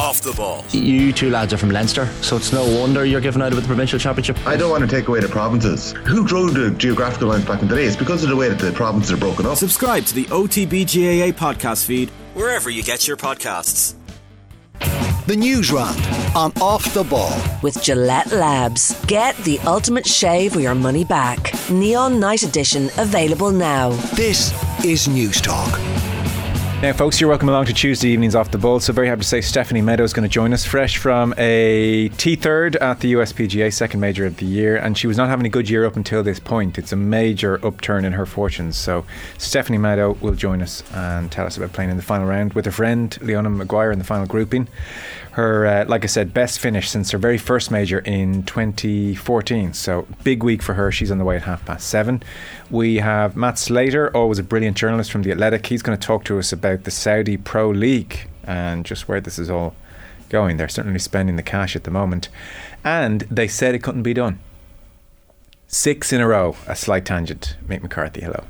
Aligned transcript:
Off 0.00 0.22
the 0.22 0.32
ball. 0.32 0.64
You 0.70 1.12
two 1.12 1.28
lads 1.28 1.52
are 1.52 1.58
from 1.58 1.70
Leinster, 1.70 2.06
so 2.22 2.36
it's 2.36 2.54
no 2.54 2.64
wonder 2.80 3.04
you're 3.04 3.20
giving 3.20 3.42
out 3.42 3.52
of 3.52 3.60
the 3.60 3.66
provincial 3.66 3.98
championship. 3.98 4.38
I 4.46 4.56
don't 4.56 4.70
want 4.70 4.82
to 4.82 4.88
take 4.88 5.08
away 5.08 5.20
the 5.20 5.28
provinces. 5.28 5.92
Who 6.08 6.26
drew 6.26 6.48
the 6.48 6.70
geographical 6.70 7.28
lines 7.28 7.44
back 7.44 7.60
in 7.60 7.68
the 7.68 7.76
day? 7.76 7.84
It's 7.84 7.96
because 7.96 8.24
of 8.24 8.30
the 8.30 8.36
way 8.36 8.48
that 8.48 8.58
the 8.58 8.72
provinces 8.72 9.12
are 9.12 9.18
broken 9.18 9.44
up. 9.44 9.58
Subscribe 9.58 10.06
to 10.06 10.14
the 10.14 10.24
OTB 10.24 10.86
GAA 10.86 11.36
podcast 11.38 11.84
feed 11.84 12.08
wherever 12.32 12.70
you 12.70 12.82
get 12.82 13.06
your 13.06 13.18
podcasts. 13.18 13.94
The 15.26 15.36
News 15.36 15.70
Round 15.70 16.00
on 16.34 16.52
Off 16.62 16.94
the 16.94 17.04
Ball. 17.04 17.38
With 17.62 17.82
Gillette 17.82 18.32
Labs. 18.32 18.98
Get 19.04 19.36
the 19.44 19.58
ultimate 19.66 20.06
shave 20.06 20.56
or 20.56 20.60
your 20.60 20.74
money 20.74 21.04
back. 21.04 21.52
Neon 21.70 22.18
Night 22.18 22.42
Edition 22.42 22.88
available 22.96 23.50
now. 23.50 23.90
This 24.14 24.50
is 24.82 25.08
News 25.08 25.42
Talk. 25.42 25.78
Now, 26.82 26.94
folks, 26.94 27.20
you're 27.20 27.28
welcome 27.28 27.50
along 27.50 27.66
to 27.66 27.74
Tuesday 27.74 28.08
evenings 28.08 28.34
off 28.34 28.50
the 28.50 28.56
ball. 28.56 28.80
So, 28.80 28.94
very 28.94 29.06
happy 29.06 29.20
to 29.20 29.28
say 29.28 29.42
Stephanie 29.42 29.82
Meadow 29.82 30.02
is 30.02 30.14
going 30.14 30.26
to 30.26 30.32
join 30.32 30.54
us, 30.54 30.64
fresh 30.64 30.96
from 30.96 31.34
a 31.36 32.08
T 32.16 32.36
third 32.36 32.76
at 32.76 33.00
the 33.00 33.12
USPGA, 33.12 33.70
second 33.70 34.00
major 34.00 34.24
of 34.24 34.38
the 34.38 34.46
year, 34.46 34.78
and 34.78 34.96
she 34.96 35.06
was 35.06 35.18
not 35.18 35.28
having 35.28 35.44
a 35.44 35.50
good 35.50 35.68
year 35.68 35.84
up 35.84 35.96
until 35.96 36.22
this 36.22 36.40
point. 36.40 36.78
It's 36.78 36.90
a 36.90 36.96
major 36.96 37.62
upturn 37.66 38.06
in 38.06 38.14
her 38.14 38.24
fortunes. 38.24 38.78
So, 38.78 39.04
Stephanie 39.36 39.76
Meadow 39.76 40.16
will 40.22 40.34
join 40.34 40.62
us 40.62 40.82
and 40.94 41.30
tell 41.30 41.44
us 41.44 41.58
about 41.58 41.74
playing 41.74 41.90
in 41.90 41.98
the 41.98 42.02
final 42.02 42.26
round 42.26 42.54
with 42.54 42.64
her 42.64 42.72
friend 42.72 43.14
Leona 43.20 43.50
Maguire 43.50 43.92
in 43.92 43.98
the 43.98 44.04
final 44.06 44.26
grouping. 44.26 44.66
Her, 45.32 45.66
uh, 45.66 45.84
like 45.86 46.02
I 46.02 46.08
said, 46.08 46.34
best 46.34 46.58
finish 46.58 46.90
since 46.90 47.12
her 47.12 47.18
very 47.18 47.38
first 47.38 47.70
major 47.70 48.00
in 48.00 48.42
2014. 48.44 49.74
So, 49.74 50.06
big 50.24 50.42
week 50.42 50.60
for 50.60 50.74
her. 50.74 50.90
She's 50.90 51.10
on 51.10 51.18
the 51.18 51.24
way 51.24 51.36
at 51.36 51.42
half 51.42 51.64
past 51.64 51.86
seven. 51.88 52.22
We 52.70 52.96
have 52.96 53.36
Matt 53.36 53.58
Slater, 53.58 54.14
always 54.16 54.40
a 54.40 54.42
brilliant 54.42 54.76
journalist 54.76 55.12
from 55.12 55.22
The 55.22 55.30
Athletic. 55.30 55.66
He's 55.66 55.82
going 55.82 55.96
to 55.96 56.04
talk 56.04 56.24
to 56.24 56.38
us 56.38 56.52
about 56.52 56.84
the 56.84 56.90
Saudi 56.90 57.36
Pro 57.36 57.70
League 57.70 58.28
and 58.44 58.84
just 58.84 59.06
where 59.06 59.20
this 59.20 59.38
is 59.38 59.48
all 59.48 59.74
going. 60.30 60.56
They're 60.56 60.68
certainly 60.68 60.98
spending 60.98 61.36
the 61.36 61.42
cash 61.42 61.76
at 61.76 61.84
the 61.84 61.90
moment. 61.90 62.28
And 62.82 63.20
they 63.22 63.46
said 63.46 63.74
it 63.74 63.82
couldn't 63.82 64.02
be 64.02 64.14
done. 64.14 64.40
Six 65.68 66.12
in 66.12 66.20
a 66.20 66.26
row, 66.26 66.56
a 66.66 66.74
slight 66.74 67.04
tangent. 67.04 67.56
Mick 67.64 67.82
McCarthy, 67.82 68.22
hello. 68.22 68.44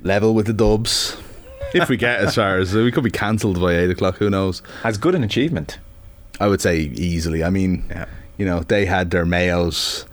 Level 0.00 0.34
with 0.34 0.46
the 0.46 0.52
dubs. 0.52 1.16
If 1.74 1.88
we 1.88 1.96
get 1.96 2.20
as 2.20 2.34
far 2.34 2.58
as 2.58 2.74
we 2.74 2.90
could 2.90 3.04
be 3.04 3.10
cancelled 3.10 3.60
by 3.60 3.76
eight 3.76 3.90
o'clock, 3.90 4.16
who 4.16 4.30
knows? 4.30 4.62
As 4.82 4.96
good 4.96 5.14
an 5.14 5.22
achievement. 5.22 5.78
I 6.40 6.46
would 6.48 6.60
say 6.60 6.78
easily. 6.78 7.42
I 7.44 7.50
mean, 7.50 7.84
Yeah. 7.88 8.06
you 8.36 8.46
know, 8.46 8.60
they 8.60 8.86
had 8.86 9.10
their 9.10 9.24
Mayos, 9.26 10.04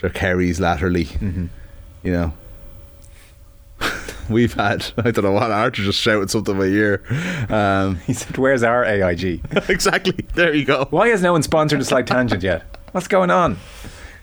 their 0.00 0.10
Kerrys 0.10 0.58
latterly. 0.60 1.04
Mm-hmm. 1.06 1.46
You 2.02 2.12
know, 2.12 2.32
we've 4.28 4.54
had 4.54 4.86
I 4.96 5.10
don't 5.10 5.24
know 5.24 5.32
what 5.32 5.50
Archer 5.50 5.82
just 5.82 6.00
shouted 6.00 6.30
something 6.30 6.54
about 6.56 6.64
here. 6.68 7.02
Um, 7.48 7.96
He 8.06 8.12
said, 8.12 8.36
Where's 8.38 8.62
our 8.62 8.84
AIG? 8.84 9.40
exactly. 9.68 10.24
There 10.34 10.54
you 10.54 10.64
go. 10.64 10.86
Why 10.90 11.08
has 11.08 11.22
no 11.22 11.32
one 11.32 11.42
sponsored 11.42 11.80
a 11.80 11.84
slight 11.84 12.06
tangent 12.06 12.42
yet? 12.42 12.64
What's 12.92 13.08
going 13.08 13.30
on? 13.30 13.58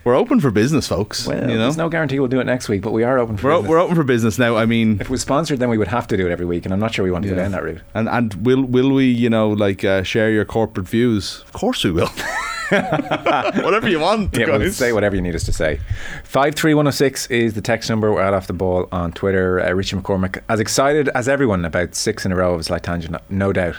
We're 0.06 0.14
open 0.14 0.38
for 0.38 0.52
business, 0.52 0.86
folks. 0.86 1.26
Well, 1.26 1.50
you 1.50 1.56
know, 1.56 1.62
there's 1.62 1.76
no 1.76 1.88
guarantee 1.88 2.20
we'll 2.20 2.28
do 2.28 2.38
it 2.38 2.44
next 2.44 2.68
week, 2.68 2.80
but 2.80 2.92
we 2.92 3.02
are 3.02 3.18
open 3.18 3.36
for 3.36 3.48
we're 3.48 3.56
business. 3.56 3.68
we're 3.70 3.80
open 3.80 3.96
for 3.96 4.04
business 4.04 4.38
now. 4.38 4.54
I 4.54 4.64
mean, 4.64 5.00
If 5.00 5.08
it 5.08 5.10
was 5.10 5.20
sponsored, 5.20 5.58
then 5.58 5.68
we 5.68 5.78
would 5.78 5.88
have 5.88 6.06
to 6.06 6.16
do 6.16 6.28
it 6.28 6.30
every 6.30 6.46
week, 6.46 6.64
and 6.64 6.72
I'm 6.72 6.78
not 6.78 6.94
sure 6.94 7.04
we 7.04 7.10
want 7.10 7.24
to 7.24 7.30
go 7.30 7.34
down 7.34 7.50
that 7.50 7.64
route. 7.64 7.80
and 7.92 8.08
and 8.08 8.32
will 8.46 8.62
will 8.62 8.92
we 8.92 9.06
you 9.06 9.28
know 9.28 9.48
like 9.48 9.82
uh, 9.82 10.04
share 10.04 10.30
your 10.30 10.44
corporate 10.44 10.86
views? 10.86 11.42
Of 11.46 11.54
course 11.54 11.82
we 11.82 11.90
will. 11.90 12.06
Whatever 12.70 13.88
you 13.88 13.98
want. 13.98 14.36
Yeah, 14.36 14.56
well, 14.56 14.70
say 14.70 14.92
whatever 14.92 15.16
you 15.16 15.22
need 15.22 15.34
us 15.34 15.42
to 15.42 15.52
say. 15.52 15.80
53106 16.22 17.26
is 17.26 17.54
the 17.54 17.60
text 17.60 17.90
number. 17.90 18.12
We're 18.12 18.22
at 18.22 18.32
Off 18.32 18.46
the 18.46 18.52
Ball 18.52 18.88
on 18.92 19.10
Twitter. 19.10 19.60
Uh, 19.60 19.72
Richie 19.72 19.96
McCormack, 19.96 20.40
as 20.48 20.60
excited 20.60 21.08
as 21.16 21.28
everyone 21.28 21.64
about 21.64 21.96
six 21.96 22.24
in 22.24 22.30
a 22.30 22.36
row 22.36 22.54
of 22.54 22.64
Slight 22.64 22.84
Tangent, 22.84 23.16
no 23.28 23.52
doubt. 23.52 23.74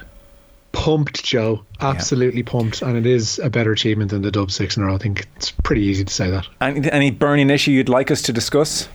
Pumped, 0.77 1.23
Joe. 1.23 1.63
Absolutely 1.81 2.43
pumped, 2.43 2.81
and 2.83 2.95
it 2.95 3.05
is 3.07 3.39
a 3.39 3.49
better 3.49 3.71
achievement 3.71 4.11
than 4.11 4.21
the 4.21 4.31
Dub 4.31 4.51
Six 4.51 4.77
in 4.77 4.83
a 4.83 4.85
row. 4.85 4.95
I 4.95 4.99
think 4.99 5.27
it's 5.35 5.49
pretty 5.51 5.81
easy 5.81 6.05
to 6.05 6.13
say 6.13 6.29
that. 6.29 6.47
Any, 6.61 6.89
any 6.91 7.11
burning 7.11 7.49
issue 7.49 7.71
you'd 7.71 7.89
like 7.89 8.11
us 8.11 8.21
to 8.23 8.33
discuss? 8.33 8.87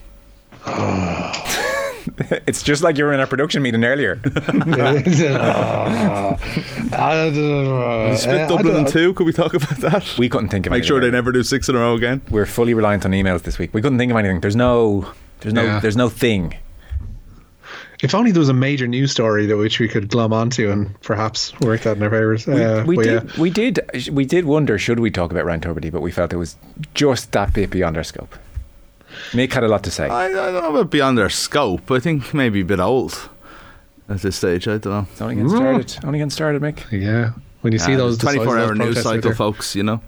it's 2.47 2.63
just 2.63 2.85
like 2.85 2.97
you 2.99 3.05
were 3.05 3.13
in 3.13 3.19
our 3.19 3.27
production 3.27 3.63
meeting 3.63 3.83
earlier. 3.85 4.21
Split 4.25 4.35
eh, 8.41 8.49
Dublin 8.49 8.77
in 8.77 8.87
two. 8.87 9.13
Could 9.15 9.27
we 9.27 9.33
talk 9.33 9.55
about 9.55 9.79
that? 9.79 10.17
we 10.19 10.29
couldn't 10.29 10.51
think 10.51 10.67
of 10.67 10.71
Make 10.71 10.79
anything. 10.79 10.89
sure 10.89 11.01
they 11.01 11.11
never 11.11 11.33
do 11.33 11.43
six 11.43 11.69
in 11.69 11.75
a 11.75 11.81
row 11.81 11.95
again. 11.95 12.23
We're 12.31 12.47
fully 12.47 12.75
reliant 12.75 13.05
on 13.05 13.11
emails 13.11 13.43
this 13.43 13.59
week. 13.59 13.75
We 13.75 13.83
couldn't 13.83 13.99
think 13.99 14.13
of 14.13 14.19
anything. 14.19 14.41
There's 14.41 14.57
no, 14.57 15.13
there's 15.41 15.53
no, 15.53 15.65
Yeah. 15.65 15.81
there's 15.81 15.97
no 15.97 16.09
thing. 16.09 16.55
If 18.03 18.17
only 18.17 18.33
there 18.33 18.41
was 18.41 18.49
a 18.49 18.55
major 18.55 18.89
news 18.89 19.13
story 19.13 19.47
that 19.47 19.57
which 19.57 19.79
we 19.79 19.89
could 19.89 20.09
glom 20.09 20.33
onto 20.33 20.71
and 20.71 21.01
perhaps 21.03 21.59
work 21.61 21.83
that 21.83 21.97
in 21.97 22.03
our 22.03 22.11
favours. 22.11 22.49
Uh, 22.49 22.83
we 22.85 22.97
but 22.97 23.05
did, 23.05 23.25
yeah. 23.25 23.41
we 23.41 23.51
did, 23.51 23.81
we 24.11 24.25
did 24.25 24.45
wonder 24.45 24.77
should 24.77 24.99
we 24.99 25.11
talk 25.11 25.31
about 25.31 25.45
Ryan 25.45 25.61
Tubridy, 25.61 25.91
but 25.91 26.03
we 26.03 26.11
felt 26.11 26.33
it 26.33 26.37
was 26.37 26.57
just 26.95 27.31
that 27.33 27.55
bit 27.55 27.71
beyond 27.71 27.97
our 27.97 28.03
scope. 28.03 28.35
Mick 29.31 29.53
had 29.53 29.63
a 29.63 29.69
lot 29.69 29.85
to 29.85 29.91
say. 29.91 30.09
I, 30.09 30.27
I 30.27 30.33
don't 30.33 30.55
know 30.55 30.71
about 30.71 30.91
beyond 30.91 31.17
their 31.17 31.31
scope. 31.31 31.91
I 31.91 32.01
think 32.01 32.35
maybe 32.35 32.63
a 32.63 32.65
bit 32.65 32.81
old 32.81 33.31
at 34.09 34.21
this 34.23 34.37
stage. 34.37 34.67
I 34.67 34.79
don't 34.79 34.93
know. 34.93 35.07
It's 35.13 35.21
only 35.21 35.37
getting 35.37 35.51
started. 35.51 35.99
Only 36.05 36.19
getting 36.19 36.31
started, 36.31 36.63
Mick. 36.63 36.91
Yeah, 36.91 37.33
when 37.61 37.73
you 37.73 37.79
see 37.79 37.95
those 37.95 38.19
24 38.19 38.59
hour 38.59 38.75
news 38.75 39.01
cycle, 39.01 39.33
folks. 39.33 39.77
You 39.77 39.85
know, 39.85 40.01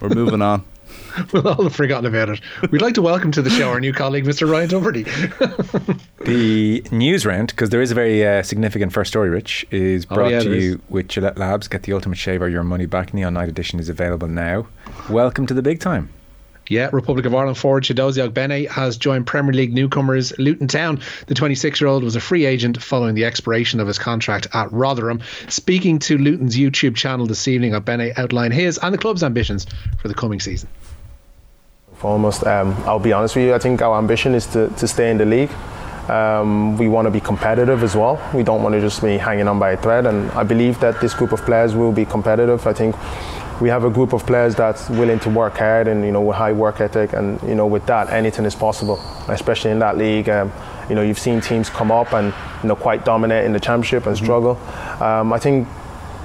we're 0.00 0.10
moving 0.10 0.42
on. 0.42 0.64
We'll 1.32 1.46
all 1.48 1.62
have 1.64 1.74
forgotten 1.74 2.06
about 2.06 2.28
it. 2.30 2.40
We'd 2.70 2.82
like 2.82 2.94
to 2.94 3.02
welcome 3.02 3.32
to 3.32 3.42
the 3.42 3.50
show 3.50 3.70
our 3.70 3.80
new 3.80 3.92
colleague, 3.92 4.24
Mr. 4.24 4.50
Ryan 4.50 4.68
Tubridy. 4.68 5.98
The 6.24 6.84
news 6.92 7.26
round, 7.26 7.48
because 7.48 7.70
there 7.70 7.82
is 7.82 7.90
a 7.90 7.96
very 7.96 8.24
uh, 8.24 8.44
significant 8.44 8.92
first 8.92 9.10
story, 9.10 9.28
Rich, 9.28 9.66
is 9.72 10.06
Oh, 10.08 10.14
brought 10.14 10.30
yeah, 10.30 10.38
to 10.40 10.50
you 10.56 10.74
is. 10.74 10.78
with 10.88 11.08
Gillette 11.08 11.36
Labs. 11.36 11.66
Get 11.66 11.82
the 11.82 11.92
ultimate 11.94 12.16
shave 12.16 12.40
or 12.42 12.48
your 12.48 12.62
money 12.62 12.86
back. 12.86 13.12
Neon 13.12 13.34
Night 13.34 13.48
Edition 13.48 13.80
is 13.80 13.88
available 13.88 14.28
now. 14.28 14.68
Welcome 15.10 15.46
to 15.48 15.54
the 15.54 15.62
big 15.62 15.80
time. 15.80 16.10
Yeah, 16.68 16.90
Republic 16.92 17.26
of 17.26 17.34
Ireland 17.34 17.58
forward 17.58 17.82
Chidozie 17.82 18.26
Ogbene 18.26 18.68
has 18.68 18.96
joined 18.96 19.26
Premier 19.26 19.52
League 19.52 19.74
newcomers 19.74 20.32
Luton 20.38 20.68
Town. 20.68 21.00
The 21.26 21.34
26 21.34 21.80
year 21.80 21.88
old 21.88 22.04
was 22.04 22.14
a 22.14 22.20
free 22.20 22.46
agent 22.46 22.80
following 22.80 23.16
the 23.16 23.24
expiration 23.24 23.80
of 23.80 23.88
his 23.88 23.98
contract 23.98 24.46
at 24.54 24.70
Rotherham. 24.72 25.20
Speaking 25.48 25.98
to 26.00 26.16
Luton's 26.18 26.56
YouTube 26.56 26.94
channel 26.94 27.26
this 27.26 27.48
evening, 27.48 27.78
Bene 27.80 28.12
outlined 28.16 28.54
his 28.54 28.78
and 28.78 28.94
the 28.94 28.98
club's 28.98 29.24
ambitions 29.24 29.66
for 30.00 30.06
the 30.06 30.14
coming 30.14 30.38
season. 30.38 30.68
Foremost, 32.02 32.44
um, 32.48 32.74
I'll 32.84 32.98
be 32.98 33.12
honest 33.12 33.36
with 33.36 33.44
you, 33.44 33.54
I 33.54 33.60
think 33.60 33.80
our 33.80 33.96
ambition 33.96 34.34
is 34.34 34.44
to, 34.48 34.68
to 34.70 34.88
stay 34.88 35.12
in 35.12 35.18
the 35.18 35.24
league. 35.24 35.52
Um, 36.08 36.76
we 36.76 36.88
want 36.88 37.06
to 37.06 37.12
be 37.12 37.20
competitive 37.20 37.84
as 37.84 37.94
well. 37.94 38.20
We 38.34 38.42
don't 38.42 38.60
want 38.60 38.72
to 38.74 38.80
just 38.80 39.00
be 39.00 39.16
hanging 39.18 39.46
on 39.46 39.60
by 39.60 39.70
a 39.70 39.76
thread, 39.76 40.06
and 40.06 40.28
I 40.32 40.42
believe 40.42 40.80
that 40.80 41.00
this 41.00 41.14
group 41.14 41.30
of 41.30 41.42
players 41.42 41.76
will 41.76 41.92
be 41.92 42.04
competitive. 42.04 42.66
I 42.66 42.72
think 42.72 42.96
we 43.60 43.68
have 43.68 43.84
a 43.84 43.90
group 43.90 44.12
of 44.12 44.26
players 44.26 44.56
that's 44.56 44.90
willing 44.90 45.20
to 45.20 45.30
work 45.30 45.58
hard 45.58 45.86
and 45.86 46.04
you 46.04 46.10
know 46.10 46.20
with 46.20 46.36
high 46.36 46.50
work 46.50 46.80
ethic, 46.80 47.12
and 47.12 47.40
you 47.44 47.54
know 47.54 47.68
with 47.68 47.86
that 47.86 48.10
anything 48.10 48.46
is 48.46 48.56
possible, 48.56 48.98
especially 49.28 49.70
in 49.70 49.78
that 49.78 49.96
league. 49.96 50.28
Um, 50.28 50.52
you 50.88 50.96
know 50.96 51.02
you've 51.02 51.20
seen 51.20 51.40
teams 51.40 51.70
come 51.70 51.92
up 51.92 52.12
and 52.12 52.34
you 52.64 52.68
know 52.68 52.74
quite 52.74 53.04
dominate 53.04 53.44
in 53.44 53.52
the 53.52 53.60
championship 53.60 54.06
and 54.06 54.16
struggle. 54.16 54.58
Um, 55.00 55.32
I 55.32 55.38
think 55.38 55.68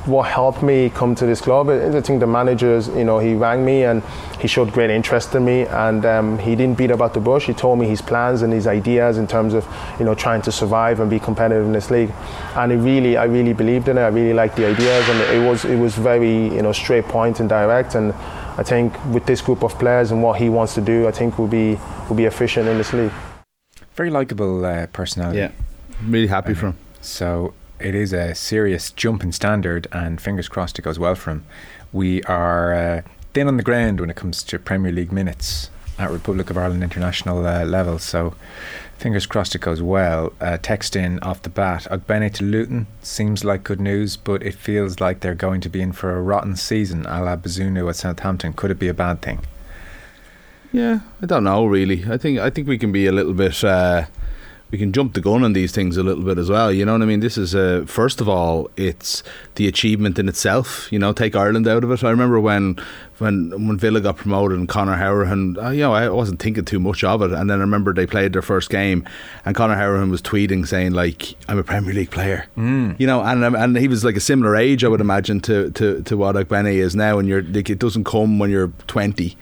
what 0.07 0.27
helped 0.27 0.63
me 0.63 0.89
come 0.89 1.13
to 1.15 1.25
this 1.25 1.41
club 1.41 1.69
is 1.69 1.93
I 1.93 2.01
think 2.01 2.19
the 2.21 2.27
managers, 2.27 2.87
you 2.89 3.03
know, 3.03 3.19
he 3.19 3.35
rang 3.35 3.65
me 3.65 3.83
and 3.83 4.01
he 4.39 4.47
showed 4.47 4.71
great 4.71 4.89
interest 4.89 5.35
in 5.35 5.43
me 5.43 5.65
and 5.65 6.05
um, 6.05 6.39
he 6.39 6.55
didn't 6.55 6.77
beat 6.77 6.91
about 6.91 7.13
the 7.13 7.19
bush. 7.19 7.45
He 7.45 7.53
told 7.53 7.77
me 7.79 7.87
his 7.87 8.01
plans 8.01 8.41
and 8.41 8.53
his 8.53 8.67
ideas 8.67 9.17
in 9.17 9.27
terms 9.27 9.53
of, 9.53 9.67
you 9.99 10.05
know, 10.05 10.15
trying 10.15 10.41
to 10.43 10.51
survive 10.51 10.99
and 11.01 11.09
be 11.09 11.19
competitive 11.19 11.65
in 11.65 11.73
this 11.73 11.91
league. 11.91 12.11
And 12.55 12.71
it 12.71 12.77
really, 12.77 13.17
I 13.17 13.25
really 13.25 13.53
believed 13.53 13.89
in 13.89 13.97
it. 13.97 14.01
I 14.01 14.07
really 14.07 14.33
liked 14.33 14.55
the 14.55 14.65
ideas 14.65 15.09
and 15.09 15.19
it 15.35 15.47
was, 15.47 15.65
it 15.65 15.77
was 15.77 15.95
very, 15.95 16.47
you 16.55 16.61
know, 16.61 16.71
straight 16.71 17.05
point 17.05 17.39
and 17.39 17.49
direct. 17.49 17.95
And 17.95 18.13
I 18.57 18.63
think 18.63 18.93
with 19.13 19.25
this 19.25 19.41
group 19.41 19.63
of 19.63 19.77
players 19.77 20.11
and 20.11 20.23
what 20.23 20.39
he 20.39 20.49
wants 20.49 20.73
to 20.75 20.81
do, 20.81 21.07
I 21.07 21.11
think 21.11 21.37
we'll 21.37 21.47
be, 21.49 21.77
we'll 22.07 22.17
be 22.17 22.25
efficient 22.25 22.67
in 22.67 22.77
this 22.77 22.93
league. 22.93 23.11
Very 23.95 24.09
likable 24.09 24.63
uh, 24.63 24.87
personality. 24.87 25.39
Yeah, 25.39 25.51
I'm 25.99 26.11
really 26.11 26.27
happy 26.27 26.53
for 26.53 26.67
him. 26.67 26.77
So 27.01 27.53
it 27.79 27.95
is 27.95 28.13
a 28.13 28.35
serious 28.35 28.91
jump 28.91 29.23
in 29.23 29.31
standard, 29.31 29.87
and 29.91 30.19
fingers 30.19 30.47
crossed 30.47 30.79
it 30.79 30.83
goes 30.83 30.99
well 30.99 31.15
for 31.15 31.31
him. 31.31 31.45
We 31.91 32.23
are 32.23 32.73
uh, 32.73 33.01
thin 33.33 33.47
on 33.47 33.57
the 33.57 33.63
ground 33.63 33.99
when 33.99 34.09
it 34.09 34.15
comes 34.15 34.43
to 34.43 34.59
Premier 34.59 34.91
League 34.91 35.11
minutes 35.11 35.69
at 35.99 36.11
Republic 36.11 36.49
of 36.49 36.57
Ireland 36.57 36.83
international 36.83 37.45
uh, 37.45 37.65
level. 37.65 37.99
So 37.99 38.35
fingers 38.97 39.25
crossed 39.25 39.55
it 39.55 39.61
goes 39.61 39.81
well. 39.81 40.33
Uh, 40.41 40.57
text 40.57 40.95
in 40.95 41.19
off 41.19 41.41
the 41.41 41.49
bat. 41.49 41.87
Ogbene 41.89 42.33
to 42.33 42.43
Luton 42.43 42.87
seems 43.01 43.43
like 43.43 43.63
good 43.63 43.81
news, 43.81 44.17
but 44.17 44.43
it 44.43 44.55
feels 44.55 44.99
like 44.99 45.19
they're 45.19 45.35
going 45.35 45.61
to 45.61 45.69
be 45.69 45.81
in 45.81 45.91
for 45.91 46.15
a 46.15 46.21
rotten 46.21 46.55
season. 46.55 47.05
A 47.05 47.23
la 47.23 47.35
Bazunu 47.35 47.89
at 47.89 47.95
Southampton. 47.95 48.53
Could 48.53 48.71
it 48.71 48.79
be 48.79 48.87
a 48.87 48.93
bad 48.93 49.21
thing? 49.21 49.39
Yeah, 50.71 50.99
I 51.21 51.25
don't 51.25 51.43
know 51.43 51.65
really. 51.65 52.05
I 52.11 52.17
think 52.17 52.39
I 52.39 52.49
think 52.49 52.67
we 52.67 52.77
can 52.77 52.91
be 52.91 53.05
a 53.07 53.11
little 53.11 53.33
bit 53.33 53.63
uh, 53.63 54.05
we 54.69 54.77
can 54.77 54.91
jump 54.91 55.13
the 55.13 55.21
gun 55.21 55.43
on 55.45 55.53
these 55.53 55.71
things 55.71 55.95
a 55.95 56.03
little 56.03 56.23
bit 56.23 56.37
as 56.37 56.49
well. 56.49 56.71
You 56.73 56.83
know 56.85 56.91
what 56.91 57.01
I 57.01 57.05
mean? 57.05 57.21
This 57.21 57.37
is 57.37 57.55
uh, 57.55 57.85
first 57.87 58.19
of 58.19 58.27
all, 58.27 58.69
it's 58.75 59.23
the 59.55 59.67
achievement 59.67 60.19
in 60.19 60.27
itself. 60.27 60.91
You 60.91 60.99
know, 60.99 61.13
take 61.13 61.35
Ireland 61.37 61.67
out 61.67 61.83
of 61.85 61.91
it. 61.91 62.03
I 62.03 62.09
remember 62.09 62.39
when 62.39 62.75
when 63.19 63.51
when 63.67 63.77
Villa 63.77 64.01
got 64.01 64.17
promoted 64.17 64.59
and 64.59 64.67
Conor 64.67 64.97
Hourihane, 64.97 65.57
uh, 65.63 65.69
you 65.69 65.81
know, 65.81 65.93
I 65.93 66.09
wasn't 66.09 66.41
thinking 66.41 66.65
too 66.65 66.79
much 66.79 67.03
of 67.03 67.21
it. 67.21 67.31
And 67.31 67.49
then 67.49 67.59
I 67.59 67.61
remember 67.61 67.93
they 67.93 68.05
played 68.05 68.33
their 68.33 68.41
first 68.41 68.69
game, 68.69 69.07
and 69.45 69.55
Conor 69.55 69.75
Hourihane 69.75 70.11
was 70.11 70.21
tweeting 70.21 70.67
saying 70.67 70.91
like, 70.91 71.35
"I'm 71.47 71.57
a 71.57 71.63
Premier 71.63 71.93
League 71.93 72.11
player," 72.11 72.45
Mm. 72.57 72.99
you 72.99 73.07
know, 73.07 73.21
and 73.23 73.43
and 73.55 73.77
he 73.77 73.87
was 73.87 74.03
like 74.03 74.17
a 74.17 74.19
similar 74.21 74.55
age, 74.55 74.83
I 74.83 74.89
would 74.89 75.01
imagine, 75.01 75.39
to 75.41 75.71
to, 75.71 76.01
to 76.03 76.17
what 76.17 76.35
Ogbene 76.35 76.73
is 76.73 76.93
now. 76.95 77.19
And 77.19 77.27
you're 77.29 77.41
like, 77.41 77.69
it 77.69 77.79
doesn't 77.79 78.03
come 78.03 78.37
when 78.37 78.49
you're 78.49 78.71
20 78.87 79.37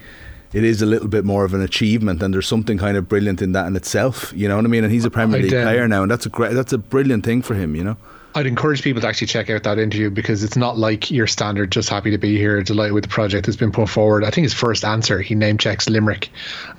it 0.55 0.63
is 0.63 0.81
a 0.81 0.85
little 0.85 1.09
bit 1.09 1.25
more 1.25 1.43
of 1.43 1.53
an 1.53 1.61
achievement, 1.61 2.23
and 2.23 2.33
there's 2.33 2.47
something 2.47 2.77
kind 2.77 2.95
of 2.95 3.09
brilliant 3.09 3.41
in 3.41 3.51
that 3.51 3.67
in 3.67 3.75
itself. 3.75 4.31
You 4.33 4.47
know 4.47 4.55
what 4.55 4.63
I 4.63 4.69
mean? 4.69 4.85
And 4.85 4.93
he's 4.93 5.03
a 5.03 5.09
Premier 5.09 5.41
League 5.41 5.51
player 5.51 5.85
now, 5.85 6.03
and 6.03 6.09
that's 6.09 6.25
a 6.25 6.29
great, 6.29 6.53
that's 6.53 6.71
a 6.71 6.77
brilliant 6.77 7.25
thing 7.25 7.41
for 7.41 7.55
him. 7.55 7.75
You 7.75 7.83
know. 7.83 7.97
I'd 8.37 8.47
encourage 8.47 8.81
people 8.81 9.01
to 9.01 9.07
actually 9.07 9.27
check 9.27 9.49
out 9.49 9.63
that 9.63 9.79
interview 9.79 10.09
because 10.09 10.43
it's 10.43 10.57
not 10.57 10.77
like 10.77 11.09
your 11.09 11.25
standard 11.25 11.71
just 11.71 11.87
happy 11.87 12.11
to 12.11 12.17
be 12.17 12.37
here, 12.37 12.61
delighted 12.61 12.91
with 12.91 13.05
the 13.05 13.09
project 13.09 13.45
that's 13.45 13.55
been 13.55 13.71
put 13.71 13.87
forward. 13.87 14.25
I 14.25 14.29
think 14.29 14.43
his 14.43 14.53
first 14.53 14.83
answer, 14.83 15.21
he 15.21 15.35
name 15.35 15.57
checks 15.57 15.87
Limerick 15.87 16.29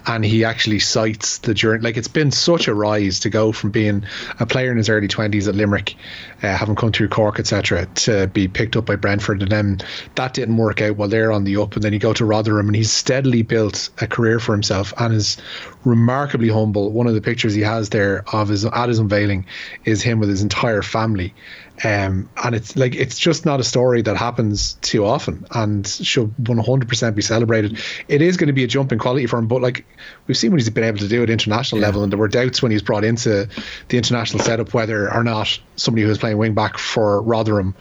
and 0.07 0.23
he 0.23 0.45
actually 0.45 0.81
cites 0.81 1.39
the 1.39 1.55
journey. 1.55 1.83
Like 1.83 1.97
it's 1.97 2.09
been 2.09 2.31
such 2.31 2.69
a 2.69 2.75
rise 2.75 3.21
to 3.21 3.31
go 3.31 3.53
from 3.53 3.71
being 3.71 4.05
a 4.39 4.45
player 4.45 4.71
in 4.71 4.77
his 4.77 4.91
early 4.91 5.09
20s 5.09 5.49
at 5.49 5.55
Limerick, 5.55 5.97
uh, 6.43 6.55
having 6.55 6.77
come 6.77 6.93
through 6.93 7.09
Cork, 7.09 7.41
etc., 7.41 7.87
to 7.87 8.27
be 8.27 8.49
picked 8.49 8.77
up 8.77 8.85
by 8.85 8.97
Brentford. 8.97 9.41
And 9.41 9.51
then 9.51 9.81
that 10.17 10.35
didn't 10.35 10.59
work 10.59 10.83
out 10.83 10.99
while 10.99 11.09
they're 11.09 11.33
on 11.33 11.45
the 11.45 11.57
up. 11.57 11.75
And 11.75 11.83
then 11.83 11.95
you 11.95 11.99
go 11.99 12.13
to 12.13 12.27
Rotherham 12.27 12.67
and 12.67 12.77
he's 12.77 12.93
steadily 12.93 13.41
built 13.41 13.89
a 14.03 14.07
career 14.07 14.41
for 14.41 14.53
himself 14.53 14.93
and 14.99 15.15
is 15.15 15.39
remarkably 15.87 16.49
humble. 16.49 16.91
One 16.91 17.07
of 17.07 17.15
the 17.15 17.21
pictures 17.21 17.55
he 17.55 17.63
has 17.63 17.89
there 17.91 18.25
of 18.33 18.49
his 18.49 18.65
at 18.65 18.89
his 18.89 18.99
unveiling 18.99 19.47
is 19.85 20.03
him 20.03 20.19
with 20.19 20.29
his 20.29 20.43
entire 20.43 20.83
family. 20.83 21.33
Um, 21.85 22.31
and 22.43 22.55
it's 22.55 22.75
like 22.77 22.95
it's 22.95 23.19
just 23.19 23.45
not 23.45 23.61
a 23.61 23.65
story 23.65 24.01
that 24.03 24.17
happens 24.17 24.75
too 24.81 25.05
often 25.05 25.47
and 25.51 25.87
should 25.87 26.35
100% 26.37 27.15
be 27.15 27.23
celebrated. 27.23 27.79
It 28.09 28.23
is 28.23 28.37
going 28.37 28.47
to 28.47 28.53
be 28.55 28.65
a 28.65 28.67
jump 28.67 28.93
in 28.93 28.99
quality 28.99 29.27
for 29.27 29.39
him, 29.39 29.47
but 29.47 29.61
like 29.61 29.85
we've 30.27 30.37
seen 30.37 30.53
what 30.53 30.61
he's 30.61 30.71
been 30.71 30.85
able 30.85 30.99
to 30.99 31.09
do 31.09 31.23
at 31.23 31.29
international 31.29 31.81
level, 31.81 32.03
and 32.03 32.11
there 32.11 32.19
were 32.19 32.29
doubts 32.29 32.63
when 32.63 32.71
he 32.71 32.77
was 32.77 32.83
brought 32.83 33.05
into 33.05 33.49
the 33.89 33.99
international 33.99 34.43
setup 34.43 34.73
whether 34.73 35.13
or 35.13 35.23
not 35.23 35.59
somebody 35.77 36.03
who 36.03 36.09
was 36.09 36.19
playing 36.19 36.39
wing 36.39 36.55
back 36.55 36.79
for 36.79 37.21
Rotherham 37.23 37.75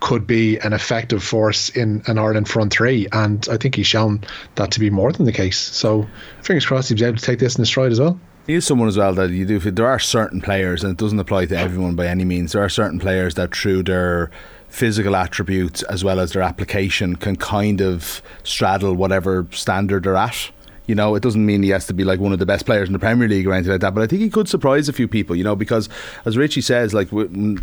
could 0.00 0.26
be 0.26 0.58
an 0.58 0.72
effective 0.72 1.22
force 1.22 1.68
in 1.68 2.02
an 2.06 2.18
Ireland 2.18 2.48
front 2.48 2.72
three, 2.72 3.06
and 3.12 3.46
I 3.50 3.56
think 3.56 3.76
he's 3.76 3.86
shown 3.86 4.24
that 4.56 4.72
to 4.72 4.80
be 4.80 4.90
more 4.90 5.12
than 5.12 5.26
the 5.26 5.32
case. 5.32 5.58
So 5.58 6.08
fingers 6.42 6.66
crossed 6.66 6.88
he's 6.88 7.02
able 7.02 7.18
to 7.18 7.22
take 7.22 7.38
this 7.38 7.56
in 7.56 7.62
his 7.62 7.68
stride 7.68 7.92
as 7.92 8.00
well. 8.00 8.18
He 8.46 8.54
is 8.54 8.66
someone 8.66 8.88
as 8.88 8.96
well 8.96 9.14
that 9.14 9.30
you 9.30 9.46
do. 9.46 9.58
There 9.60 9.86
are 9.86 10.00
certain 10.00 10.40
players, 10.40 10.82
and 10.82 10.92
it 10.92 10.98
doesn't 10.98 11.18
apply 11.18 11.46
to 11.46 11.56
everyone 11.56 11.94
by 11.94 12.08
any 12.08 12.24
means. 12.24 12.52
There 12.52 12.62
are 12.62 12.68
certain 12.68 12.98
players 12.98 13.36
that, 13.36 13.54
through 13.54 13.84
their 13.84 14.30
physical 14.68 15.14
attributes 15.14 15.82
as 15.84 16.02
well 16.02 16.18
as 16.18 16.32
their 16.32 16.42
application, 16.42 17.14
can 17.14 17.36
kind 17.36 17.80
of 17.80 18.20
straddle 18.42 18.94
whatever 18.94 19.46
standard 19.52 20.02
they're 20.02 20.16
at. 20.16 20.50
You 20.86 20.96
know, 20.96 21.14
it 21.14 21.22
doesn't 21.22 21.46
mean 21.46 21.62
he 21.62 21.68
has 21.68 21.86
to 21.86 21.94
be 21.94 22.02
like 22.02 22.18
one 22.18 22.32
of 22.32 22.40
the 22.40 22.46
best 22.46 22.66
players 22.66 22.88
in 22.88 22.92
the 22.92 22.98
Premier 22.98 23.28
League 23.28 23.46
or 23.46 23.52
anything 23.52 23.70
like 23.70 23.80
that. 23.82 23.94
But 23.94 24.02
I 24.02 24.08
think 24.08 24.20
he 24.20 24.28
could 24.28 24.48
surprise 24.48 24.88
a 24.88 24.92
few 24.92 25.06
people. 25.06 25.36
You 25.36 25.44
know, 25.44 25.54
because 25.54 25.88
as 26.24 26.36
Richie 26.36 26.62
says, 26.62 26.92
like 26.92 27.10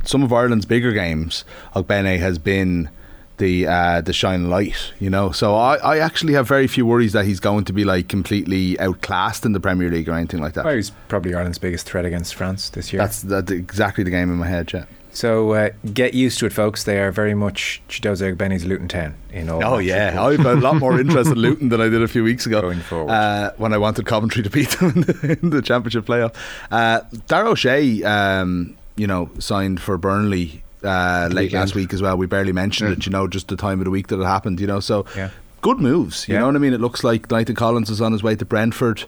some 0.05 0.23
of 0.23 0.31
Ireland's 0.31 0.65
bigger 0.65 0.93
games, 0.93 1.43
Ogbene 1.75 2.19
has 2.19 2.37
been 2.37 2.89
the 3.39 3.65
uh, 3.67 4.01
the 4.01 4.13
shining 4.13 4.49
light, 4.49 4.93
you 4.99 5.09
know. 5.09 5.31
So 5.31 5.55
I, 5.55 5.75
I 5.77 5.97
actually 5.97 6.33
have 6.33 6.47
very 6.47 6.67
few 6.67 6.85
worries 6.85 7.13
that 7.13 7.25
he's 7.25 7.39
going 7.39 7.65
to 7.65 7.73
be 7.73 7.83
like 7.83 8.07
completely 8.07 8.79
outclassed 8.79 9.45
in 9.45 9.53
the 9.53 9.59
Premier 9.59 9.89
League 9.89 10.07
or 10.07 10.13
anything 10.13 10.39
like 10.39 10.53
that. 10.53 10.65
Well, 10.65 10.75
he's 10.75 10.91
probably 11.07 11.33
Ireland's 11.33 11.57
biggest 11.57 11.87
threat 11.87 12.05
against 12.05 12.35
France 12.35 12.69
this 12.69 12.93
year. 12.93 13.01
That's 13.01 13.23
that's 13.23 13.51
exactly 13.51 14.03
the 14.03 14.11
game 14.11 14.29
in 14.31 14.37
my 14.37 14.47
head, 14.47 14.71
yeah. 14.71 14.85
so 15.11 15.53
uh, 15.53 15.69
get 15.93 16.13
used 16.13 16.39
to 16.39 16.45
it, 16.45 16.53
folks. 16.53 16.83
They 16.83 16.99
are 16.99 17.11
very 17.11 17.33
much 17.33 17.81
Chidozie 17.89 18.35
Ogbene's 18.35 18.65
Luton 18.65 18.87
Town 18.87 19.15
in 19.31 19.49
all. 19.49 19.63
Oh 19.63 19.77
yeah. 19.79 20.21
I've 20.21 20.45
a 20.45 20.55
lot 20.55 20.75
more 20.75 20.99
interest 20.99 21.31
in 21.31 21.37
Luton 21.37 21.69
than 21.69 21.81
I 21.81 21.89
did 21.89 22.03
a 22.03 22.07
few 22.07 22.23
weeks 22.23 22.45
ago. 22.45 22.61
Going 22.61 22.81
forward. 22.81 23.11
uh, 23.11 23.51
when 23.57 23.73
I 23.73 23.77
wanted 23.77 24.05
Coventry 24.05 24.43
to 24.43 24.49
beat 24.49 24.69
them 24.71 24.89
in 24.95 25.01
the, 25.01 25.37
in 25.41 25.49
the 25.49 25.61
championship 25.61 26.05
playoff. 26.05 26.35
Uh, 26.69 27.01
Dara 27.27 27.49
O'Shea, 27.49 28.03
um, 28.03 28.75
you 28.95 29.07
know, 29.07 29.29
signed 29.39 29.81
for 29.81 29.97
Burnley 29.97 30.63
uh, 30.83 31.27
late 31.31 31.45
Weekend. 31.45 31.53
last 31.61 31.75
week 31.75 31.93
as 31.93 32.01
well. 32.01 32.17
We 32.17 32.25
barely 32.25 32.53
mentioned 32.53 32.91
it, 32.93 33.05
you 33.05 33.11
know, 33.11 33.27
just 33.27 33.47
the 33.47 33.55
time 33.55 33.79
of 33.79 33.85
the 33.85 33.91
week 33.91 34.07
that 34.07 34.19
it 34.19 34.25
happened. 34.25 34.59
You 34.59 34.67
know, 34.67 34.79
so 34.79 35.05
Yeah. 35.15 35.29
good 35.61 35.79
moves. 35.79 36.27
You 36.27 36.33
Yeah. 36.35 36.41
know 36.41 36.47
what 36.47 36.55
I 36.55 36.59
mean? 36.59 36.73
It 36.73 36.81
looks 36.81 37.03
like 37.03 37.29
Nathan 37.31 37.55
Collins 37.55 37.89
is 37.89 38.01
on 38.01 38.11
his 38.13 38.23
way 38.23 38.35
to 38.35 38.45
Brentford, 38.45 39.03